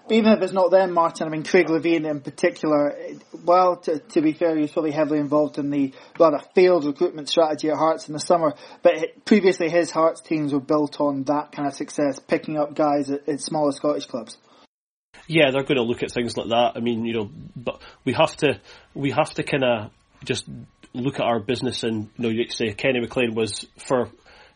[0.09, 2.95] even if it's not them, Martin, I mean, Craig Levein in particular,
[3.45, 7.29] well, to, to be fair, he was probably heavily involved in the rather failed recruitment
[7.29, 11.51] strategy at Hearts in the summer, but previously his Hearts teams were built on that
[11.51, 14.37] kind of success, picking up guys at, at smaller Scottish clubs.
[15.27, 16.73] Yeah, they're going to look at things like that.
[16.75, 18.59] I mean, you know, but we have to,
[18.93, 19.91] we have to kind of
[20.25, 20.45] just
[20.93, 24.09] look at our business and, you know, you say Kenny McLean was for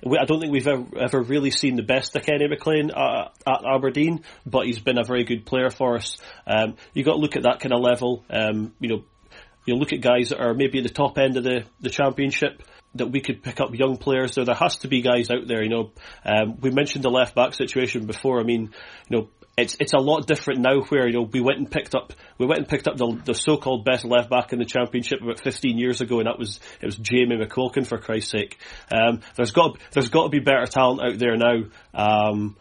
[0.06, 3.66] I don't think we've ever, ever really seen the best of Kenny McLean at, at,
[3.66, 6.18] Aberdeen, but he's been a very good player for us.
[6.46, 8.24] Um, you got to look at that kind of level.
[8.30, 9.04] Um, you know,
[9.66, 12.62] you look at guys that are maybe at the top end of the, the championship
[12.96, 14.34] that we could pick up young players.
[14.34, 15.64] So there has to be guys out there.
[15.64, 15.92] You know,
[16.24, 18.40] um, we mentioned the left back situation before.
[18.40, 18.74] I mean,
[19.10, 21.96] you know, it's it's a lot different now where you know we went and picked
[21.96, 25.22] up we went and picked up the, the so-called best left back in the championship
[25.22, 28.60] about 15 years ago and that was it was Jamie McQuilkin for Christ's sake
[28.92, 32.56] um, there's got there's got to be better talent out there now um,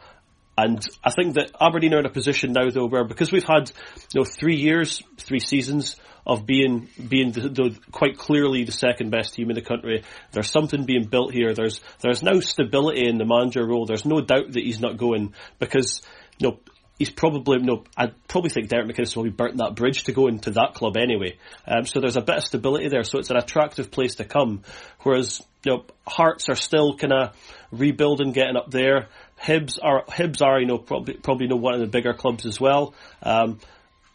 [0.58, 3.70] and I think that Aberdeen are in a position now though where because we've had
[4.14, 9.10] you know three years three seasons of being being the, the, quite clearly the second
[9.10, 10.02] best team in the country.
[10.32, 11.54] There's something being built here.
[11.54, 13.86] There's there's now stability in the manager role.
[13.86, 16.02] There's no doubt that he's not going because
[16.38, 16.58] you know
[16.98, 17.84] he's probably no.
[17.96, 20.96] I probably think Derek McInnes will be burnt that bridge to go into that club
[20.96, 21.38] anyway.
[21.66, 23.04] Um, so there's a bit of stability there.
[23.04, 24.62] So it's an attractive place to come.
[25.02, 27.36] Whereas you know Hearts are still kind of
[27.70, 29.08] rebuilding, getting up there.
[29.42, 32.60] Hibs are Hibs are you know probably probably know one of the bigger clubs as
[32.60, 32.94] well.
[33.22, 33.58] Um,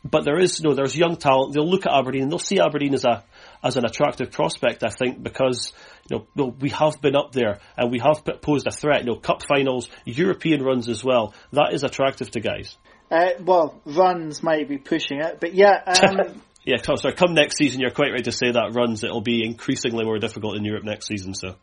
[0.03, 1.53] but there is you know there's young talent.
[1.53, 3.23] They'll look at Aberdeen they'll see Aberdeen as a
[3.63, 4.83] as an attractive prospect.
[4.83, 5.73] I think because
[6.09, 9.01] you know, we have been up there and we have posed a threat.
[9.01, 11.33] You know, cup finals, European runs as well.
[11.51, 12.77] That is attractive to guys.
[13.09, 15.83] Uh, well, runs might be pushing it, but yeah.
[15.85, 16.41] Um...
[16.63, 17.13] yeah, sorry.
[17.13, 19.03] Come next season, you're quite right to say that runs.
[19.03, 21.33] It'll be increasingly more difficult in Europe next season.
[21.33, 21.55] So.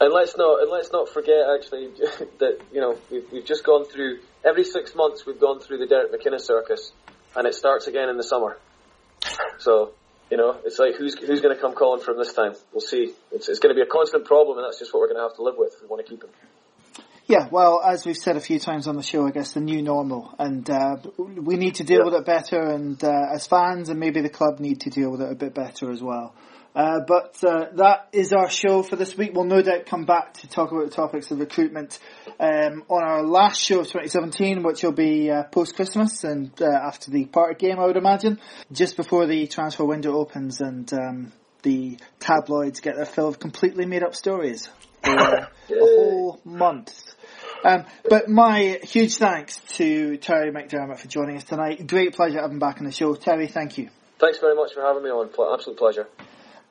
[0.00, 1.88] And let's not and let's not forget actually
[2.38, 5.86] that you know we've, we've just gone through every six months we've gone through the
[5.86, 6.92] Derek McInnes circus,
[7.34, 8.58] and it starts again in the summer.
[9.58, 9.94] So
[10.30, 12.52] you know, it's like who's who's going to come calling for him this time?
[12.72, 13.14] We'll see.
[13.32, 15.22] It's, it's going to be a constant problem, and that's just what we're going to
[15.22, 16.30] have to live with if we want to keep him.
[17.26, 19.82] Yeah, well, as we've said a few times on the show, I guess the new
[19.82, 22.04] normal, and uh, we need to deal yeah.
[22.06, 22.58] with it better.
[22.58, 25.54] And uh, as fans, and maybe the club need to deal with it a bit
[25.54, 26.34] better as well.
[26.74, 29.32] Uh, but uh, that is our show for this week.
[29.34, 31.98] We'll no doubt come back to talk about the topics of recruitment
[32.38, 36.66] um, on our last show of 2017, which will be uh, post Christmas and uh,
[36.66, 38.38] after the party game, I would imagine,
[38.70, 43.86] just before the transfer window opens and um, the tabloids get their fill of completely
[43.86, 44.68] made up stories
[45.02, 47.14] for a whole month.
[47.64, 51.86] Um, but my huge thanks to Terry McDermott for joining us tonight.
[51.86, 53.14] Great pleasure having back on the show.
[53.14, 53.90] Terry, thank you.
[54.20, 55.30] Thanks very much for having me on.
[55.52, 56.06] Absolute pleasure.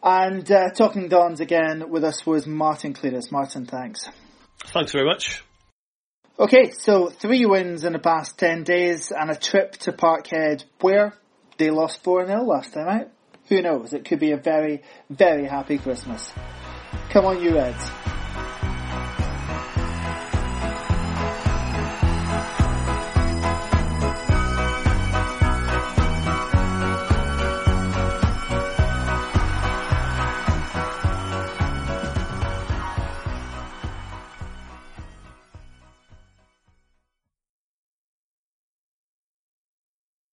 [0.03, 3.31] And uh, talking Dons again with us was Martin Clearance.
[3.31, 4.07] Martin, thanks.
[4.65, 5.43] Thanks very much.
[6.39, 11.13] Okay, so three wins in the past 10 days and a trip to Parkhead where
[11.57, 13.07] they lost 4-0 last time out.
[13.49, 13.93] Who knows?
[13.93, 16.31] It could be a very, very happy Christmas.
[17.09, 17.89] Come on, you Reds.